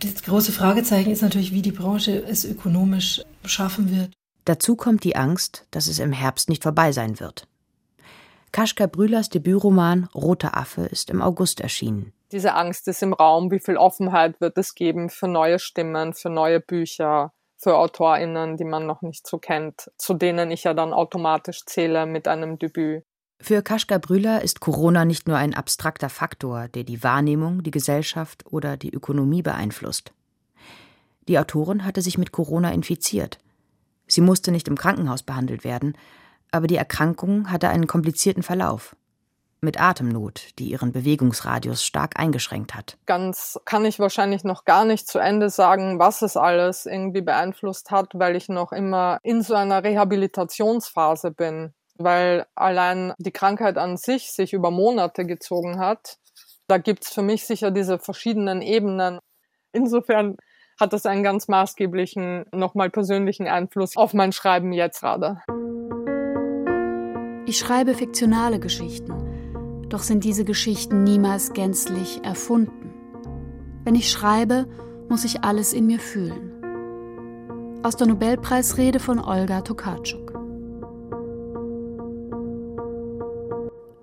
Das 0.00 0.22
große 0.22 0.52
Fragezeichen 0.52 1.10
ist 1.10 1.22
natürlich, 1.22 1.52
wie 1.52 1.62
die 1.62 1.72
Branche 1.72 2.22
es 2.28 2.44
ökonomisch 2.44 3.22
schaffen 3.44 3.90
wird. 3.90 4.12
Dazu 4.44 4.76
kommt 4.76 5.02
die 5.04 5.16
Angst, 5.16 5.66
dass 5.70 5.88
es 5.88 5.98
im 5.98 6.12
Herbst 6.12 6.48
nicht 6.48 6.62
vorbei 6.62 6.92
sein 6.92 7.20
wird. 7.20 7.48
Kaschka 8.52 8.86
Brühlers 8.86 9.28
Debütroman 9.28 10.08
Roter 10.14 10.56
Affe 10.56 10.82
ist 10.82 11.10
im 11.10 11.20
August 11.20 11.60
erschienen. 11.60 12.12
Diese 12.32 12.54
Angst 12.54 12.88
ist 12.88 13.02
im 13.02 13.12
Raum, 13.12 13.50
wie 13.50 13.58
viel 13.58 13.76
Offenheit 13.76 14.40
wird 14.40 14.56
es 14.58 14.74
geben 14.74 15.10
für 15.10 15.28
neue 15.28 15.58
Stimmen, 15.58 16.14
für 16.14 16.30
neue 16.30 16.60
Bücher, 16.60 17.32
für 17.58 17.76
AutorInnen, 17.76 18.56
die 18.56 18.64
man 18.64 18.86
noch 18.86 19.02
nicht 19.02 19.26
so 19.26 19.38
kennt, 19.38 19.90
zu 19.98 20.14
denen 20.14 20.50
ich 20.50 20.64
ja 20.64 20.74
dann 20.74 20.92
automatisch 20.92 21.64
zähle 21.66 22.06
mit 22.06 22.28
einem 22.28 22.58
Debüt. 22.58 23.04
Für 23.40 23.62
Kaschka 23.62 23.98
Brühler 23.98 24.42
ist 24.42 24.60
Corona 24.60 25.04
nicht 25.04 25.28
nur 25.28 25.36
ein 25.36 25.54
abstrakter 25.54 26.08
Faktor, 26.08 26.68
der 26.68 26.84
die 26.84 27.02
Wahrnehmung, 27.02 27.62
die 27.62 27.70
Gesellschaft 27.70 28.44
oder 28.50 28.76
die 28.76 28.92
Ökonomie 28.92 29.42
beeinflusst. 29.42 30.12
Die 31.28 31.38
Autorin 31.38 31.84
hatte 31.84 32.02
sich 32.02 32.18
mit 32.18 32.32
Corona 32.32 32.72
infiziert. 32.72 33.38
Sie 34.06 34.22
musste 34.22 34.50
nicht 34.50 34.66
im 34.66 34.76
Krankenhaus 34.76 35.22
behandelt 35.22 35.62
werden, 35.62 35.96
aber 36.50 36.66
die 36.66 36.76
Erkrankung 36.76 37.50
hatte 37.50 37.68
einen 37.68 37.86
komplizierten 37.86 38.42
Verlauf 38.42 38.96
mit 39.60 39.80
Atemnot, 39.80 40.58
die 40.58 40.70
ihren 40.70 40.92
Bewegungsradius 40.92 41.84
stark 41.84 42.18
eingeschränkt 42.18 42.74
hat. 42.74 42.96
Ganz 43.06 43.58
kann 43.64 43.84
ich 43.84 43.98
wahrscheinlich 43.98 44.44
noch 44.44 44.64
gar 44.64 44.84
nicht 44.84 45.08
zu 45.08 45.18
Ende 45.18 45.50
sagen, 45.50 45.98
was 45.98 46.22
es 46.22 46.36
alles 46.36 46.86
irgendwie 46.86 47.22
beeinflusst 47.22 47.90
hat, 47.90 48.12
weil 48.14 48.36
ich 48.36 48.48
noch 48.48 48.72
immer 48.72 49.18
in 49.22 49.42
so 49.42 49.54
einer 49.54 49.82
Rehabilitationsphase 49.82 51.30
bin, 51.30 51.74
weil 51.96 52.46
allein 52.54 53.12
die 53.18 53.32
Krankheit 53.32 53.78
an 53.78 53.96
sich 53.96 54.32
sich 54.32 54.52
über 54.52 54.70
Monate 54.70 55.24
gezogen 55.24 55.78
hat. 55.78 56.18
Da 56.68 56.78
gibt's 56.78 57.12
für 57.12 57.22
mich 57.22 57.46
sicher 57.46 57.70
diese 57.70 57.98
verschiedenen 57.98 58.62
Ebenen. 58.62 59.18
Insofern 59.72 60.36
hat 60.78 60.92
das 60.92 61.06
einen 61.06 61.22
ganz 61.24 61.48
maßgeblichen, 61.48 62.46
nochmal 62.52 62.90
persönlichen 62.90 63.48
Einfluss 63.48 63.96
auf 63.96 64.14
mein 64.14 64.32
Schreiben 64.32 64.72
jetzt 64.72 65.00
gerade. 65.00 65.42
Ich 67.46 67.58
schreibe 67.58 67.94
fiktionale 67.94 68.60
Geschichten, 68.60 69.27
doch 69.88 70.02
sind 70.02 70.24
diese 70.24 70.44
Geschichten 70.44 71.04
niemals 71.04 71.52
gänzlich 71.52 72.24
erfunden. 72.24 72.92
Wenn 73.84 73.94
ich 73.94 74.10
schreibe, 74.10 74.66
muss 75.08 75.24
ich 75.24 75.44
alles 75.44 75.72
in 75.72 75.86
mir 75.86 75.98
fühlen. 75.98 76.52
Aus 77.82 77.96
der 77.96 78.06
Nobelpreisrede 78.06 79.00
von 79.00 79.18
Olga 79.18 79.62
Tokarczuk. 79.62 80.38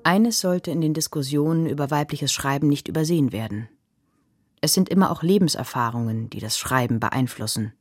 Eines 0.03 0.39
sollte 0.39 0.71
in 0.71 0.81
den 0.81 0.93
Diskussionen 0.93 1.65
über 1.65 1.91
weibliches 1.91 2.31
Schreiben 2.31 2.67
nicht 2.67 2.87
übersehen 2.87 3.31
werden. 3.31 3.67
Es 4.61 4.73
sind 4.73 4.87
immer 4.87 5.11
auch 5.11 5.23
Lebenserfahrungen, 5.23 6.29
die 6.29 6.39
das 6.39 6.57
Schreiben 6.57 6.99
beeinflussen. 6.99 7.73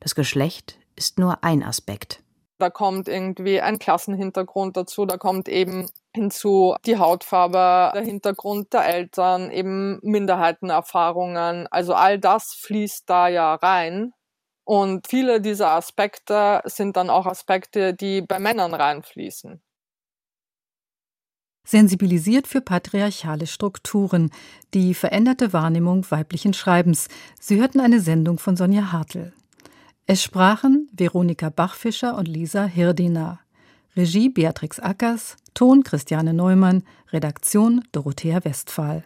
Das 0.00 0.14
Geschlecht 0.14 0.78
ist 0.96 1.18
nur 1.18 1.44
ein 1.44 1.62
Aspekt. 1.62 2.23
Da 2.58 2.70
kommt 2.70 3.08
irgendwie 3.08 3.60
ein 3.60 3.78
Klassenhintergrund 3.78 4.76
dazu, 4.76 5.06
da 5.06 5.16
kommt 5.16 5.48
eben 5.48 5.88
hinzu 6.14 6.76
die 6.86 6.98
Hautfarbe, 6.98 7.90
der 7.94 8.04
Hintergrund 8.04 8.72
der 8.72 8.86
Eltern, 8.86 9.50
eben 9.50 9.98
Minderheitenerfahrungen. 10.02 11.66
Also 11.68 11.94
all 11.94 12.18
das 12.18 12.54
fließt 12.54 13.10
da 13.10 13.28
ja 13.28 13.54
rein. 13.54 14.12
Und 14.64 15.08
viele 15.08 15.40
dieser 15.40 15.70
Aspekte 15.72 16.62
sind 16.64 16.96
dann 16.96 17.10
auch 17.10 17.26
Aspekte, 17.26 17.92
die 17.92 18.22
bei 18.22 18.38
Männern 18.38 18.72
reinfließen. 18.72 19.60
Sensibilisiert 21.66 22.46
für 22.46 22.60
patriarchale 22.60 23.46
Strukturen, 23.46 24.30
die 24.74 24.94
veränderte 24.94 25.52
Wahrnehmung 25.52 26.10
weiblichen 26.10 26.52
Schreibens. 26.52 27.08
Sie 27.40 27.58
hörten 27.58 27.80
eine 27.80 28.00
Sendung 28.00 28.38
von 28.38 28.56
Sonja 28.56 28.92
Hartl. 28.92 29.32
Es 30.06 30.22
sprachen 30.22 30.90
Veronika 30.92 31.48
Bachfischer 31.48 32.18
und 32.18 32.28
Lisa 32.28 32.66
Hirdina. 32.66 33.40
Regie 33.96 34.28
Beatrix 34.28 34.78
Ackers, 34.78 35.36
Ton 35.54 35.82
Christiane 35.82 36.34
Neumann, 36.34 36.84
Redaktion 37.10 37.82
Dorothea 37.90 38.44
Westphal. 38.44 39.02